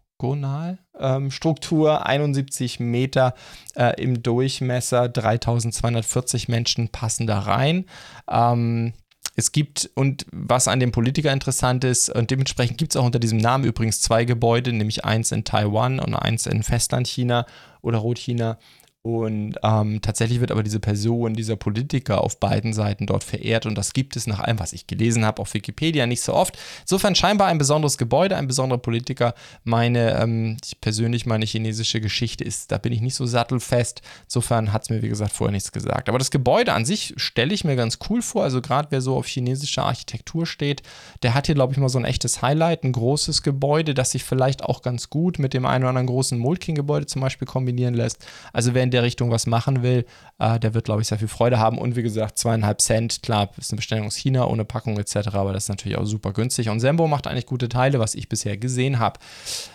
Ähm, 0.98 1.31
71 2.07 2.81
Meter 2.81 3.35
äh, 3.74 4.00
im 4.02 4.22
Durchmesser, 4.22 5.09
3240 5.09 6.48
Menschen 6.48 6.88
passen 6.88 7.26
da 7.26 7.38
rein. 7.38 7.87
Ähm, 8.31 8.92
es 9.37 9.52
gibt, 9.52 9.88
und 9.94 10.26
was 10.33 10.66
an 10.66 10.81
dem 10.81 10.90
Politiker 10.90 11.33
interessant 11.33 11.85
ist, 11.85 12.11
und 12.11 12.33
dementsprechend 12.33 12.76
gibt 12.76 12.92
es 12.92 12.96
auch 12.96 13.07
unter 13.07 13.20
diesem 13.20 13.38
Namen 13.38 13.62
übrigens 13.62 14.00
zwei 14.00 14.24
Gebäude, 14.24 14.72
nämlich 14.72 15.04
eins 15.04 15.31
in 15.31 15.44
Taiwan 15.44 16.00
und 16.00 16.16
eins 16.16 16.46
in 16.46 16.64
Festlandchina 16.64 17.46
oder 17.81 17.98
Rotchina. 17.98 18.59
Und 19.02 19.54
ähm, 19.62 20.02
tatsächlich 20.02 20.40
wird 20.40 20.50
aber 20.50 20.64
diese 20.64 20.80
Person, 20.80 21.34
dieser 21.34 21.54
Politiker 21.54 22.22
auf 22.22 22.40
beiden 22.40 22.72
Seiten 22.72 23.06
dort 23.06 23.22
verehrt. 23.22 23.64
Und 23.64 23.76
das 23.76 23.92
gibt 23.92 24.16
es 24.16 24.26
nach 24.26 24.40
allem, 24.40 24.58
was 24.58 24.72
ich 24.72 24.88
gelesen 24.88 25.24
habe, 25.24 25.40
auf 25.40 25.54
Wikipedia 25.54 26.06
nicht 26.06 26.20
so 26.20 26.34
oft. 26.34 26.58
Insofern 26.80 27.14
scheinbar 27.14 27.46
ein 27.46 27.58
besonderes 27.58 27.96
Gebäude, 27.96 28.37
ein 28.37 28.48
besonderer 28.48 28.80
Politiker. 28.80 29.34
Meine, 29.62 30.20
ähm, 30.20 30.56
persönlich 30.80 31.26
meine 31.26 31.46
chinesische 31.46 32.00
Geschichte 32.00 32.42
ist, 32.42 32.72
da 32.72 32.78
bin 32.78 32.92
ich 32.92 33.00
nicht 33.00 33.14
so 33.14 33.24
sattelfest. 33.24 34.02
Insofern 34.24 34.72
hat 34.72 34.82
es 34.82 34.90
mir, 34.90 35.00
wie 35.00 35.08
gesagt, 35.08 35.32
vorher 35.32 35.52
nichts 35.52 35.70
gesagt. 35.70 36.08
Aber 36.08 36.18
das 36.18 36.32
Gebäude 36.32 36.72
an 36.72 36.84
sich 36.84 37.14
stelle 37.16 37.54
ich 37.54 37.64
mir 37.64 37.76
ganz 37.76 38.00
cool 38.11 38.20
vor. 38.20 38.42
Also 38.42 38.61
gerade 38.61 38.88
wer 38.90 39.00
so 39.00 39.16
auf 39.16 39.28
chinesische 39.28 39.82
Architektur 39.82 40.44
steht, 40.44 40.82
der 41.22 41.34
hat 41.34 41.46
hier, 41.46 41.54
glaube 41.54 41.72
ich, 41.72 41.78
mal 41.78 41.88
so 41.88 41.98
ein 41.98 42.04
echtes 42.04 42.42
Highlight, 42.42 42.82
ein 42.82 42.92
großes 42.92 43.42
Gebäude, 43.42 43.94
das 43.94 44.11
sich 44.11 44.24
vielleicht 44.24 44.64
auch 44.64 44.82
ganz 44.82 45.08
gut 45.08 45.38
mit 45.38 45.54
dem 45.54 45.66
einen 45.66 45.84
oder 45.84 45.90
anderen 45.90 46.08
großen 46.08 46.37
Moltking-Gebäude 46.37 47.06
zum 47.06 47.22
Beispiel 47.22 47.46
kombinieren 47.46 47.94
lässt. 47.94 48.26
Also 48.52 48.74
wer 48.74 48.88
in 48.88 48.92
der 48.92 49.03
Richtung 49.03 49.31
was 49.31 49.46
machen 49.46 49.83
will, 49.83 50.07
äh, 50.38 50.59
der 50.59 50.72
wird, 50.72 50.87
glaube 50.87 51.03
ich, 51.03 51.09
sehr 51.09 51.18
viel 51.18 51.29
Freude 51.29 51.59
haben. 51.59 51.77
Und 51.77 51.94
wie 51.94 52.03
gesagt, 52.03 52.38
zweieinhalb 52.38 52.81
Cent, 52.81 53.22
klar, 53.22 53.51
ist 53.59 53.70
eine 53.70 53.77
Bestellung 53.77 54.07
aus 54.07 54.16
China 54.16 54.46
ohne 54.46 54.64
Packung 54.64 54.98
etc., 54.98 55.29
aber 55.35 55.53
das 55.53 55.64
ist 55.64 55.68
natürlich 55.68 55.98
auch 55.98 56.07
super 56.07 56.33
günstig. 56.33 56.70
Und 56.70 56.81
Sembo 56.81 57.07
macht 57.07 57.27
eigentlich 57.27 57.46
gute 57.46 57.68
Teile, 57.68 57.98
was 57.98 58.14
ich 58.14 58.29
bisher 58.29 58.57
gesehen 58.57 58.98
habe. 58.98 59.20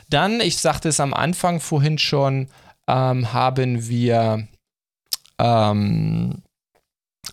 Dann, 0.09 0.41
ich 0.41 0.57
sagte 0.57 0.89
es 0.89 0.99
am 0.99 1.13
Anfang 1.13 1.59
vorhin 1.59 1.99
schon, 1.99 2.47
ähm, 2.87 3.31
haben 3.31 3.87
wir 3.87 4.47
ähm, 5.39 6.42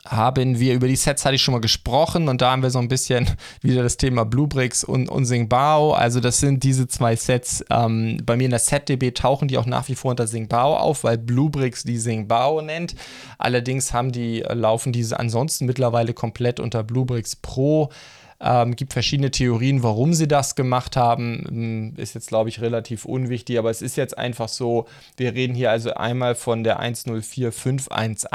haben 0.07 0.59
wir 0.59 0.75
über 0.75 0.89
die 0.89 0.97
Sets 0.97 1.25
hatte 1.25 1.35
ich 1.35 1.43
schon 1.43 1.53
mal 1.53 1.61
gesprochen 1.61 2.29
und 2.29 2.41
da 2.41 2.53
haben 2.53 2.63
wir 2.63 2.71
so 2.71 2.79
ein 2.79 2.89
bisschen 2.89 3.29
wieder 3.61 3.83
das 3.83 3.97
Thema 3.97 4.25
Bluebricks 4.25 4.85
und, 4.85 5.09
und 5.09 5.25
Singbao. 5.25 5.93
Also 5.93 6.21
das 6.21 6.39
sind 6.39 6.63
diese 6.63 6.89
zwei 6.89 7.17
Sets. 7.17 7.65
Ähm, 7.71 8.19
bei 8.25 8.37
mir 8.37 8.45
in 8.45 8.51
der 8.51 8.61
SetDB 8.61 9.13
tauchen 9.13 9.49
die 9.49 9.59
auch 9.59 9.67
nach 9.67 9.89
wie 9.89 9.95
vor 9.95 10.13
unter 10.13 10.27
Singbao 10.27 10.77
auf, 10.77 11.05
weil 11.05 11.19
Bluebricks 11.19 11.83
die 11.83 11.99
Singbao 11.99 12.63
nennt. 12.63 12.95
Allerdings 13.39 13.93
haben 13.93 14.13
die, 14.13 14.41
laufen 14.41 14.93
diese 14.93 15.19
ansonsten 15.19 15.67
mittlerweile 15.67 16.15
komplett 16.15 16.61
unter 16.61 16.83
Bluebricks 16.83 17.37
Pro. 17.37 17.91
Ähm, 18.43 18.75
gibt 18.75 18.93
verschiedene 18.93 19.31
Theorien, 19.31 19.83
warum 19.83 20.15
sie 20.15 20.27
das 20.27 20.55
gemacht 20.55 20.97
haben. 20.97 21.45
Hm, 21.47 21.95
ist 21.97 22.15
jetzt, 22.15 22.29
glaube 22.29 22.49
ich, 22.49 22.61
relativ 22.61 23.05
unwichtig, 23.05 23.59
aber 23.59 23.71
es 23.71 23.83
ist 23.83 23.97
jetzt 23.97 24.17
einfach 24.17 24.49
so, 24.49 24.87
wir 25.17 25.35
reden 25.35 25.55
hier 25.55 25.71
also 25.71 25.93
einmal 25.95 26.35
von 26.35 26.65
der 26.65 26.81
104518. 26.81 28.31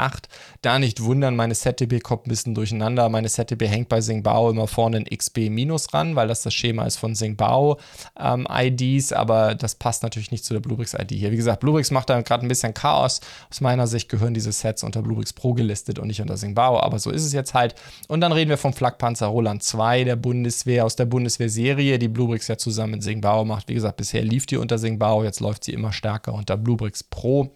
Da 0.62 0.78
nicht 0.78 1.02
wundern, 1.02 1.34
meine 1.34 1.54
ZTB 1.54 2.02
kommt 2.02 2.26
ein 2.26 2.30
bisschen 2.30 2.54
durcheinander. 2.54 3.08
Meine 3.08 3.28
ZTB 3.28 3.62
hängt 3.62 3.88
bei 3.88 4.00
Singbao 4.00 4.50
immer 4.50 4.68
vorne 4.68 4.98
ein 4.98 5.06
XB- 5.06 5.46
ran, 5.92 6.16
weil 6.16 6.28
das 6.28 6.42
das 6.42 6.54
Schema 6.54 6.84
ist 6.86 6.96
von 6.96 7.14
Singbao 7.14 7.78
ähm, 8.18 8.46
aber 8.46 9.54
das 9.54 9.74
passt 9.74 10.02
natürlich 10.02 10.30
nicht 10.30 10.44
zu 10.44 10.54
der 10.54 10.60
Bluebricks 10.60 10.94
ID 10.94 11.12
hier. 11.12 11.32
Wie 11.32 11.36
gesagt, 11.36 11.60
Bluebricks 11.60 11.90
macht 11.90 12.10
da 12.10 12.20
gerade 12.20 12.46
ein 12.46 12.48
bisschen 12.48 12.74
Chaos. 12.74 13.20
Aus 13.50 13.60
meiner 13.60 13.86
Sicht 13.86 14.08
gehören 14.08 14.34
diese 14.34 14.52
Sets 14.52 14.82
unter 14.82 15.02
Bluebricks 15.02 15.32
Pro 15.32 15.54
gelistet 15.54 15.98
und 15.98 16.08
nicht 16.08 16.20
unter 16.20 16.36
Singbao, 16.36 16.80
aber 16.80 16.98
so 16.98 17.10
ist 17.10 17.24
es 17.24 17.32
jetzt 17.32 17.54
halt. 17.54 17.74
Und 18.08 18.20
dann 18.20 18.32
reden 18.32 18.50
wir 18.50 18.58
vom 18.58 18.72
Flakpanzer 18.72 19.26
Roland 19.26 19.62
2 19.62 19.95
der 20.04 20.16
Bundeswehr, 20.16 20.84
aus 20.84 20.96
der 20.96 21.06
Bundeswehr-Serie, 21.06 21.98
die 21.98 22.08
Bluebricks 22.08 22.48
ja 22.48 22.58
zusammen 22.58 22.92
mit 22.92 23.02
Singbao 23.02 23.44
macht. 23.44 23.68
Wie 23.68 23.74
gesagt, 23.74 23.96
bisher 23.96 24.22
lief 24.22 24.46
die 24.46 24.56
unter 24.56 24.78
Singbao, 24.78 25.24
jetzt 25.24 25.40
läuft 25.40 25.64
sie 25.64 25.72
immer 25.72 25.92
stärker 25.92 26.34
unter 26.34 26.56
Bluebricks 26.56 27.02
Pro. 27.02 27.52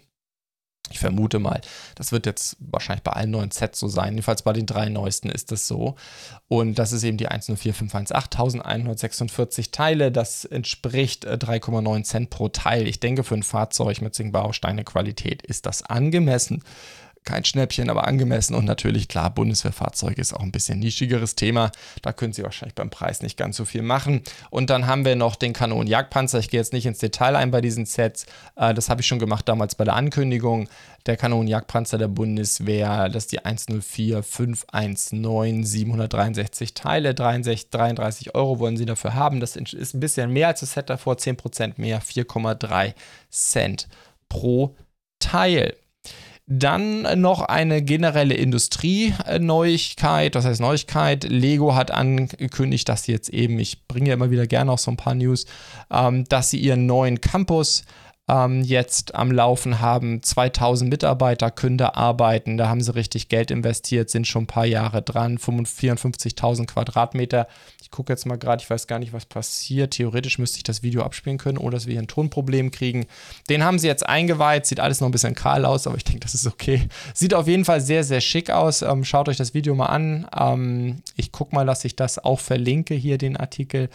Ich 0.92 0.98
vermute 0.98 1.38
mal, 1.38 1.60
das 1.94 2.10
wird 2.10 2.26
jetzt 2.26 2.56
wahrscheinlich 2.58 3.04
bei 3.04 3.12
allen 3.12 3.30
neuen 3.30 3.52
Sets 3.52 3.78
so 3.78 3.86
sein. 3.86 4.14
Jedenfalls 4.14 4.42
bei 4.42 4.52
den 4.52 4.66
drei 4.66 4.88
neuesten 4.88 5.28
ist 5.28 5.52
das 5.52 5.68
so. 5.68 5.94
Und 6.48 6.80
das 6.80 6.90
ist 6.92 7.04
eben 7.04 7.16
die 7.16 7.28
104518, 7.28 8.60
1146 8.60 9.70
Teile. 9.70 10.10
Das 10.10 10.44
entspricht 10.44 11.28
3,9 11.28 11.98
äh, 11.98 12.02
Cent 12.02 12.30
pro 12.30 12.48
Teil. 12.48 12.88
Ich 12.88 12.98
denke, 12.98 13.22
für 13.22 13.36
ein 13.36 13.44
Fahrzeug 13.44 14.00
mit 14.02 14.16
Singbao-Steine-Qualität 14.16 15.42
ist 15.42 15.66
das 15.66 15.84
angemessen 15.84 16.64
kein 17.24 17.44
Schnäppchen, 17.44 17.90
aber 17.90 18.06
angemessen. 18.06 18.54
Und 18.54 18.64
natürlich, 18.64 19.08
klar, 19.08 19.30
Bundeswehrfahrzeuge 19.30 20.20
ist 20.20 20.32
auch 20.32 20.40
ein 20.40 20.52
bisschen 20.52 20.78
nischigeres 20.78 21.34
Thema. 21.34 21.70
Da 22.02 22.12
können 22.12 22.32
Sie 22.32 22.42
wahrscheinlich 22.42 22.74
beim 22.74 22.90
Preis 22.90 23.22
nicht 23.22 23.36
ganz 23.36 23.56
so 23.56 23.64
viel 23.64 23.82
machen. 23.82 24.22
Und 24.50 24.70
dann 24.70 24.86
haben 24.86 25.04
wir 25.04 25.16
noch 25.16 25.36
den 25.36 25.52
Kanonenjagdpanzer. 25.52 26.38
Ich 26.38 26.50
gehe 26.50 26.60
jetzt 26.60 26.72
nicht 26.72 26.86
ins 26.86 26.98
Detail 26.98 27.36
ein 27.36 27.50
bei 27.50 27.60
diesen 27.60 27.86
Sets. 27.86 28.26
Äh, 28.56 28.74
das 28.74 28.88
habe 28.88 29.02
ich 29.02 29.06
schon 29.06 29.18
gemacht 29.18 29.48
damals 29.48 29.74
bei 29.74 29.84
der 29.84 29.94
Ankündigung. 29.94 30.68
Der 31.06 31.16
Kanonenjagdpanzer 31.16 31.98
der 31.98 32.08
Bundeswehr, 32.08 33.08
das 33.08 33.24
ist 33.24 33.32
die 33.32 33.44
104519, 33.44 35.64
763 35.64 36.74
Teile, 36.74 37.14
63, 37.14 37.70
33 37.70 38.34
Euro 38.34 38.58
wollen 38.58 38.76
Sie 38.76 38.84
dafür 38.84 39.14
haben. 39.14 39.40
Das 39.40 39.56
ist 39.56 39.94
ein 39.94 40.00
bisschen 40.00 40.30
mehr 40.30 40.48
als 40.48 40.60
das 40.60 40.72
Set 40.72 40.90
davor, 40.90 41.14
10% 41.14 41.74
mehr, 41.76 42.02
4,3 42.02 42.92
Cent 43.30 43.88
pro 44.28 44.76
Teil. 45.20 45.74
Dann 46.52 47.20
noch 47.20 47.42
eine 47.42 47.80
generelle 47.80 48.34
Industrie-Neuigkeit, 48.34 50.34
das 50.34 50.44
heißt 50.44 50.60
Neuigkeit. 50.60 51.22
Lego 51.22 51.76
hat 51.76 51.92
angekündigt, 51.92 52.88
dass 52.88 53.04
sie 53.04 53.12
jetzt 53.12 53.28
eben, 53.28 53.60
ich 53.60 53.86
bringe 53.86 54.08
ja 54.08 54.14
immer 54.14 54.32
wieder 54.32 54.48
gerne 54.48 54.72
auch 54.72 54.78
so 54.78 54.90
ein 54.90 54.96
paar 54.96 55.14
News, 55.14 55.46
ähm, 55.92 56.24
dass 56.24 56.50
sie 56.50 56.58
ihren 56.58 56.86
neuen 56.86 57.20
Campus 57.20 57.84
ähm, 58.28 58.62
jetzt 58.62 59.14
am 59.14 59.30
Laufen 59.30 59.80
haben. 59.80 60.24
2000 60.24 60.90
Mitarbeiter 60.90 61.52
können 61.52 61.78
da 61.78 61.90
arbeiten. 61.90 62.56
Da 62.56 62.68
haben 62.68 62.80
sie 62.80 62.96
richtig 62.96 63.28
Geld 63.28 63.52
investiert, 63.52 64.10
sind 64.10 64.26
schon 64.26 64.42
ein 64.42 64.48
paar 64.48 64.66
Jahre 64.66 65.02
dran. 65.02 65.38
54.000 65.38 66.66
Quadratmeter. 66.66 67.46
Ich 67.90 67.96
gucke 67.96 68.12
jetzt 68.12 68.24
mal 68.24 68.38
gerade, 68.38 68.62
ich 68.62 68.70
weiß 68.70 68.86
gar 68.86 69.00
nicht, 69.00 69.12
was 69.12 69.26
passiert. 69.26 69.94
Theoretisch 69.94 70.38
müsste 70.38 70.58
ich 70.58 70.62
das 70.62 70.84
Video 70.84 71.02
abspielen 71.02 71.38
können, 71.38 71.58
ohne 71.58 71.72
dass 71.72 71.86
wir 71.86 71.94
hier 71.94 72.02
ein 72.02 72.06
Tonproblem 72.06 72.70
kriegen. 72.70 73.06
Den 73.48 73.64
haben 73.64 73.80
sie 73.80 73.88
jetzt 73.88 74.08
eingeweiht. 74.08 74.64
Sieht 74.64 74.78
alles 74.78 75.00
noch 75.00 75.08
ein 75.08 75.10
bisschen 75.10 75.34
kahl 75.34 75.64
aus, 75.64 75.88
aber 75.88 75.96
ich 75.96 76.04
denke, 76.04 76.20
das 76.20 76.34
ist 76.34 76.46
okay. 76.46 76.86
Sieht 77.14 77.34
auf 77.34 77.48
jeden 77.48 77.64
Fall 77.64 77.80
sehr, 77.80 78.04
sehr 78.04 78.20
schick 78.20 78.48
aus. 78.48 78.82
Ähm, 78.82 79.04
schaut 79.04 79.28
euch 79.28 79.38
das 79.38 79.54
Video 79.54 79.74
mal 79.74 79.86
an. 79.86 80.28
Ähm, 80.38 81.02
ich 81.16 81.32
gucke 81.32 81.52
mal, 81.52 81.66
dass 81.66 81.84
ich 81.84 81.96
das 81.96 82.20
auch 82.20 82.38
verlinke 82.38 82.94
hier, 82.94 83.18
den 83.18 83.36
Artikel 83.36 83.88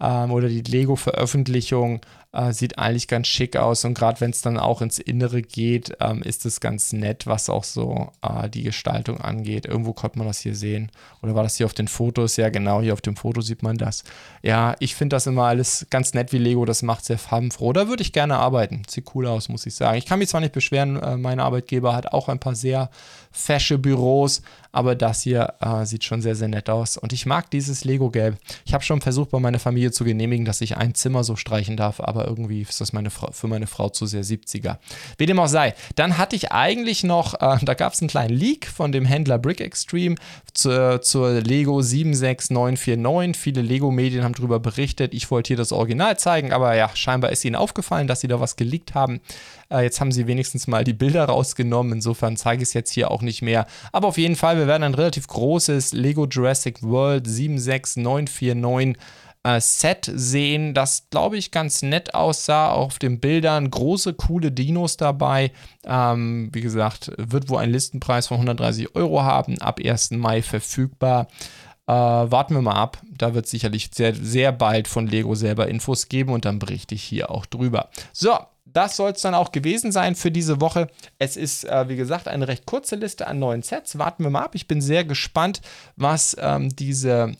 ähm, 0.00 0.30
oder 0.30 0.48
die 0.48 0.62
Lego-Veröffentlichung. 0.62 2.00
Äh, 2.34 2.54
sieht 2.54 2.78
eigentlich 2.78 3.08
ganz 3.08 3.26
schick 3.26 3.56
aus 3.56 3.84
und 3.84 3.92
gerade 3.92 4.22
wenn 4.22 4.30
es 4.30 4.40
dann 4.40 4.58
auch 4.58 4.80
ins 4.80 4.98
Innere 4.98 5.42
geht, 5.42 5.94
ähm, 6.00 6.22
ist 6.22 6.46
es 6.46 6.60
ganz 6.60 6.94
nett, 6.94 7.26
was 7.26 7.50
auch 7.50 7.62
so 7.62 8.10
äh, 8.22 8.48
die 8.48 8.62
Gestaltung 8.62 9.20
angeht. 9.20 9.66
Irgendwo 9.66 9.92
konnte 9.92 10.16
man 10.16 10.26
das 10.26 10.40
hier 10.40 10.54
sehen. 10.54 10.90
Oder 11.20 11.34
war 11.34 11.42
das 11.42 11.56
hier 11.56 11.66
auf 11.66 11.74
den 11.74 11.88
Fotos? 11.88 12.38
Ja, 12.38 12.48
genau, 12.48 12.80
hier 12.80 12.94
auf 12.94 13.02
dem 13.02 13.16
Foto 13.16 13.42
sieht 13.42 13.62
man 13.62 13.76
das. 13.76 14.04
Ja, 14.42 14.76
ich 14.78 14.94
finde 14.94 15.16
das 15.16 15.26
immer 15.26 15.44
alles 15.44 15.86
ganz 15.90 16.14
nett, 16.14 16.32
wie 16.32 16.38
Lego 16.38 16.64
das 16.64 16.80
macht, 16.80 17.04
sehr 17.04 17.18
farbenfroh. 17.18 17.74
Da 17.74 17.86
würde 17.88 18.02
ich 18.02 18.14
gerne 18.14 18.38
arbeiten. 18.38 18.80
Sieht 18.88 19.14
cool 19.14 19.26
aus, 19.26 19.50
muss 19.50 19.66
ich 19.66 19.74
sagen. 19.74 19.98
Ich 19.98 20.06
kann 20.06 20.18
mich 20.18 20.30
zwar 20.30 20.40
nicht 20.40 20.54
beschweren, 20.54 20.96
äh, 21.02 21.18
mein 21.18 21.38
Arbeitgeber 21.38 21.94
hat 21.94 22.14
auch 22.14 22.30
ein 22.30 22.38
paar 22.38 22.54
sehr 22.54 22.88
fesche 23.32 23.78
Büros, 23.78 24.42
aber 24.72 24.94
das 24.94 25.22
hier 25.22 25.54
äh, 25.60 25.84
sieht 25.84 26.04
schon 26.04 26.22
sehr, 26.22 26.34
sehr 26.34 26.48
nett 26.48 26.70
aus. 26.70 26.96
Und 26.96 27.12
ich 27.12 27.26
mag 27.26 27.50
dieses 27.50 27.84
Lego-Gelb. 27.84 28.38
Ich 28.64 28.72
habe 28.72 28.82
schon 28.82 29.00
versucht, 29.02 29.30
bei 29.30 29.38
meiner 29.38 29.58
Familie 29.58 29.92
zu 29.92 30.04
genehmigen, 30.04 30.44
dass 30.46 30.60
ich 30.62 30.76
ein 30.76 30.94
Zimmer 30.94 31.24
so 31.24 31.36
streichen 31.36 31.76
darf, 31.76 32.00
aber 32.00 32.26
irgendwie 32.26 32.62
ist 32.62 32.80
das 32.80 32.92
meine 32.92 33.10
Frau, 33.10 33.30
für 33.32 33.48
meine 33.48 33.66
Frau 33.66 33.90
zu 33.90 34.06
sehr 34.06 34.24
70er. 34.24 34.78
Wie 35.18 35.26
dem 35.26 35.38
auch 35.38 35.46
sei. 35.46 35.74
Dann 35.94 36.16
hatte 36.16 36.36
ich 36.36 36.52
eigentlich 36.52 37.04
noch, 37.04 37.34
äh, 37.34 37.58
da 37.62 37.74
gab 37.74 37.92
es 37.92 38.00
einen 38.00 38.08
kleinen 38.08 38.34
Leak 38.34 38.66
von 38.66 38.92
dem 38.92 39.04
Händler 39.04 39.38
Brick 39.38 39.60
Extreme 39.60 40.16
zur, 40.54 41.02
zur 41.02 41.40
Lego 41.40 41.82
76949. 41.82 43.40
Viele 43.40 43.62
Lego-Medien 43.62 44.24
haben 44.24 44.34
darüber 44.34 44.58
berichtet. 44.58 45.12
Ich 45.12 45.30
wollte 45.30 45.48
hier 45.48 45.56
das 45.56 45.72
Original 45.72 46.18
zeigen, 46.18 46.52
aber 46.52 46.74
ja, 46.74 46.90
scheinbar 46.94 47.30
ist 47.30 47.44
ihnen 47.44 47.56
aufgefallen, 47.56 48.06
dass 48.06 48.20
sie 48.20 48.28
da 48.28 48.40
was 48.40 48.56
geleakt 48.56 48.94
haben. 48.94 49.20
Äh, 49.72 49.82
jetzt 49.82 50.00
haben 50.00 50.12
sie 50.12 50.26
wenigstens 50.26 50.66
mal 50.66 50.84
die 50.84 50.92
Bilder 50.92 51.24
rausgenommen. 51.24 51.92
Insofern 51.92 52.36
zeige 52.36 52.62
ich 52.62 52.68
es 52.68 52.74
jetzt 52.74 52.92
hier 52.92 53.10
auch 53.10 53.22
nicht 53.22 53.42
mehr. 53.42 53.66
Aber 53.92 54.08
auf 54.08 54.18
jeden 54.18 54.36
Fall, 54.36 54.58
wir 54.58 54.66
werden 54.66 54.82
ein 54.82 54.94
relativ 54.94 55.26
großes 55.26 55.92
Lego 55.92 56.26
Jurassic 56.26 56.82
World 56.82 57.26
76949 57.26 58.96
äh, 59.44 59.60
Set 59.60 60.10
sehen, 60.14 60.74
das 60.74 61.08
glaube 61.10 61.36
ich 61.36 61.50
ganz 61.50 61.82
nett 61.82 62.14
aussah 62.14 62.70
auf 62.70 62.98
den 62.98 63.20
Bildern. 63.20 63.70
Große, 63.70 64.14
coole 64.14 64.52
Dinos 64.52 64.96
dabei. 64.96 65.52
Ähm, 65.84 66.50
wie 66.52 66.60
gesagt, 66.60 67.10
wird 67.16 67.48
wohl 67.48 67.58
einen 67.58 67.72
Listenpreis 67.72 68.28
von 68.28 68.36
130 68.36 68.94
Euro 68.94 69.22
haben, 69.22 69.58
ab 69.58 69.80
1. 69.84 70.12
Mai 70.12 70.42
verfügbar. 70.42 71.26
Äh, 71.86 71.92
warten 71.92 72.54
wir 72.54 72.62
mal 72.62 72.76
ab. 72.76 73.02
Da 73.10 73.34
wird 73.34 73.46
sicherlich 73.46 73.90
sehr, 73.92 74.14
sehr 74.14 74.52
bald 74.52 74.86
von 74.86 75.08
Lego 75.08 75.34
selber 75.34 75.68
Infos 75.68 76.08
geben 76.08 76.32
und 76.32 76.44
dann 76.44 76.60
berichte 76.60 76.94
ich 76.94 77.02
hier 77.02 77.30
auch 77.30 77.44
drüber. 77.46 77.90
So, 78.12 78.38
das 78.72 78.96
soll 78.96 79.12
es 79.12 79.22
dann 79.22 79.34
auch 79.34 79.52
gewesen 79.52 79.92
sein 79.92 80.14
für 80.14 80.30
diese 80.30 80.60
Woche. 80.60 80.88
Es 81.18 81.36
ist, 81.36 81.64
äh, 81.64 81.88
wie 81.88 81.96
gesagt, 81.96 82.28
eine 82.28 82.48
recht 82.48 82.66
kurze 82.66 82.96
Liste 82.96 83.26
an 83.26 83.38
neuen 83.38 83.62
Sets. 83.62 83.98
Warten 83.98 84.24
wir 84.24 84.30
mal 84.30 84.42
ab. 84.42 84.54
Ich 84.54 84.68
bin 84.68 84.80
sehr 84.80 85.04
gespannt, 85.04 85.60
was 85.96 86.36
ähm, 86.40 86.74
diese 86.74 87.34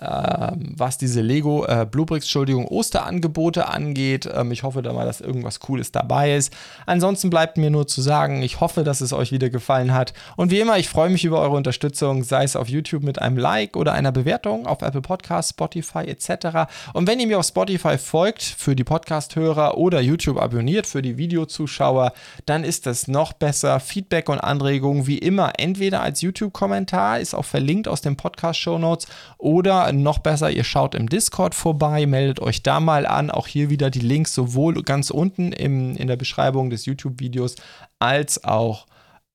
was 0.00 0.96
diese 0.96 1.20
Lego 1.20 1.66
äh, 1.66 1.86
Bluebricks, 1.90 2.24
Entschuldigung, 2.24 2.66
Osterangebote 2.66 3.68
angeht. 3.68 4.28
Ähm, 4.32 4.50
ich 4.50 4.62
hoffe 4.62 4.80
da 4.80 4.92
mal, 4.92 5.04
dass 5.04 5.20
irgendwas 5.20 5.60
Cooles 5.60 5.92
dabei 5.92 6.36
ist. 6.36 6.52
Ansonsten 6.86 7.28
bleibt 7.28 7.58
mir 7.58 7.70
nur 7.70 7.86
zu 7.86 8.00
sagen, 8.00 8.42
ich 8.42 8.60
hoffe, 8.60 8.82
dass 8.82 9.02
es 9.02 9.12
euch 9.12 9.30
wieder 9.30 9.50
gefallen 9.50 9.92
hat. 9.92 10.14
Und 10.36 10.50
wie 10.50 10.60
immer, 10.60 10.78
ich 10.78 10.88
freue 10.88 11.10
mich 11.10 11.24
über 11.24 11.40
eure 11.40 11.56
Unterstützung, 11.56 12.22
sei 12.22 12.44
es 12.44 12.56
auf 12.56 12.68
YouTube 12.68 13.02
mit 13.02 13.20
einem 13.20 13.36
Like 13.36 13.76
oder 13.76 13.92
einer 13.92 14.10
Bewertung, 14.10 14.66
auf 14.66 14.80
Apple 14.80 15.02
Podcasts, 15.02 15.50
Spotify 15.50 16.06
etc. 16.06 16.70
Und 16.94 17.06
wenn 17.06 17.20
ihr 17.20 17.26
mir 17.26 17.38
auf 17.38 17.46
Spotify 17.46 17.98
folgt 17.98 18.42
für 18.42 18.74
die 18.74 18.84
Podcast-Hörer 18.84 19.76
oder 19.76 20.00
YouTube 20.00 20.40
abonniert 20.40 20.86
für 20.86 21.02
die 21.02 21.18
Videozuschauer, 21.18 22.12
dann 22.46 22.64
ist 22.64 22.86
das 22.86 23.06
noch 23.06 23.34
besser. 23.34 23.80
Feedback 23.80 24.30
und 24.30 24.38
Anregungen 24.38 25.06
wie 25.06 25.18
immer 25.18 25.52
entweder 25.58 26.00
als 26.02 26.22
YouTube-Kommentar, 26.22 27.20
ist 27.20 27.34
auch 27.34 27.44
verlinkt 27.44 27.86
aus 27.86 28.00
den 28.00 28.16
Podcast-Show 28.16 28.78
Notes, 28.78 29.06
oder 29.36 29.89
noch 29.92 30.18
besser, 30.18 30.50
ihr 30.50 30.64
schaut 30.64 30.94
im 30.94 31.08
Discord 31.08 31.54
vorbei, 31.54 32.06
meldet 32.06 32.40
euch 32.40 32.62
da 32.62 32.80
mal 32.80 33.06
an. 33.06 33.30
Auch 33.30 33.46
hier 33.46 33.70
wieder 33.70 33.90
die 33.90 34.00
Links 34.00 34.34
sowohl 34.34 34.82
ganz 34.82 35.10
unten 35.10 35.52
im, 35.52 35.96
in 35.96 36.06
der 36.06 36.16
Beschreibung 36.16 36.70
des 36.70 36.86
YouTube-Videos 36.86 37.56
als 37.98 38.44
auch, 38.44 38.86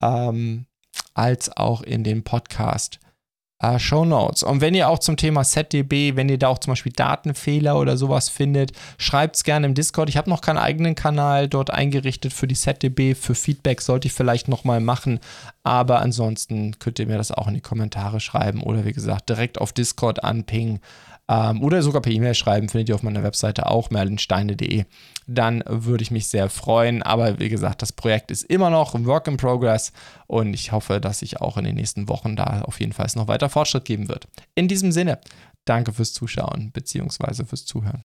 ähm, 0.01 0.65
als 1.13 1.55
auch 1.55 1.81
in 1.81 2.03
den 2.03 2.23
Podcast 2.23 2.99
äh, 3.73 3.79
Show 3.79 4.05
Notes. 4.05 4.43
Und 4.43 4.61
wenn 4.61 4.75
ihr 4.75 4.89
auch 4.89 4.99
zum 4.99 5.17
Thema 5.17 5.43
ZDB, 5.43 6.15
wenn 6.15 6.29
ihr 6.29 6.37
da 6.37 6.49
auch 6.49 6.59
zum 6.59 6.71
Beispiel 6.71 6.91
Datenfehler 6.91 7.79
oder 7.79 7.97
sowas 7.97 8.29
findet, 8.29 8.71
schreibt 8.97 9.35
es 9.37 9.43
gerne 9.43 9.65
im 9.65 9.73
Discord. 9.73 10.09
Ich 10.09 10.17
habe 10.17 10.29
noch 10.29 10.41
keinen 10.41 10.57
eigenen 10.57 10.95
Kanal 10.95 11.47
dort 11.47 11.71
eingerichtet 11.71 12.33
für 12.33 12.47
die 12.47 12.55
ZDB. 12.55 13.15
Für 13.15 13.35
Feedback 13.35 13.81
sollte 13.81 14.07
ich 14.07 14.13
vielleicht 14.13 14.47
nochmal 14.47 14.79
machen. 14.79 15.19
Aber 15.63 16.01
ansonsten 16.01 16.77
könnt 16.79 16.99
ihr 16.99 17.07
mir 17.07 17.17
das 17.17 17.31
auch 17.31 17.47
in 17.47 17.55
die 17.55 17.61
Kommentare 17.61 18.19
schreiben 18.19 18.61
oder 18.61 18.85
wie 18.85 18.93
gesagt 18.93 19.29
direkt 19.29 19.59
auf 19.59 19.73
Discord 19.73 20.23
anpingen. 20.23 20.79
Ähm, 21.27 21.63
oder 21.63 21.81
sogar 21.81 22.01
per 22.01 22.11
E-Mail 22.11 22.35
schreiben, 22.35 22.69
findet 22.69 22.89
ihr 22.89 22.95
auf 22.95 23.03
meiner 23.03 23.23
Webseite 23.23 23.67
auch, 23.67 23.89
merlinsteine.de. 23.89 24.85
Dann 25.27 25.63
würde 25.67 26.03
ich 26.03 26.11
mich 26.11 26.27
sehr 26.27 26.49
freuen. 26.49 27.01
Aber 27.01 27.39
wie 27.39 27.49
gesagt, 27.49 27.81
das 27.81 27.91
Projekt 27.91 28.31
ist 28.31 28.43
immer 28.43 28.69
noch 28.69 28.93
Work 29.05 29.27
in 29.27 29.37
Progress 29.37 29.91
und 30.27 30.53
ich 30.53 30.71
hoffe, 30.71 31.01
dass 31.01 31.19
sich 31.19 31.41
auch 31.41 31.57
in 31.57 31.65
den 31.65 31.75
nächsten 31.75 32.07
Wochen 32.07 32.35
da 32.35 32.61
auf 32.61 32.79
jeden 32.79 32.93
Fall 32.93 33.07
noch 33.15 33.27
weiter 33.27 33.49
Fortschritt 33.49 33.85
geben 33.85 34.07
wird. 34.07 34.27
In 34.55 34.67
diesem 34.67 34.91
Sinne, 34.91 35.19
danke 35.65 35.93
fürs 35.93 36.13
Zuschauen 36.13 36.71
bzw. 36.71 37.45
fürs 37.45 37.65
Zuhören. 37.65 38.03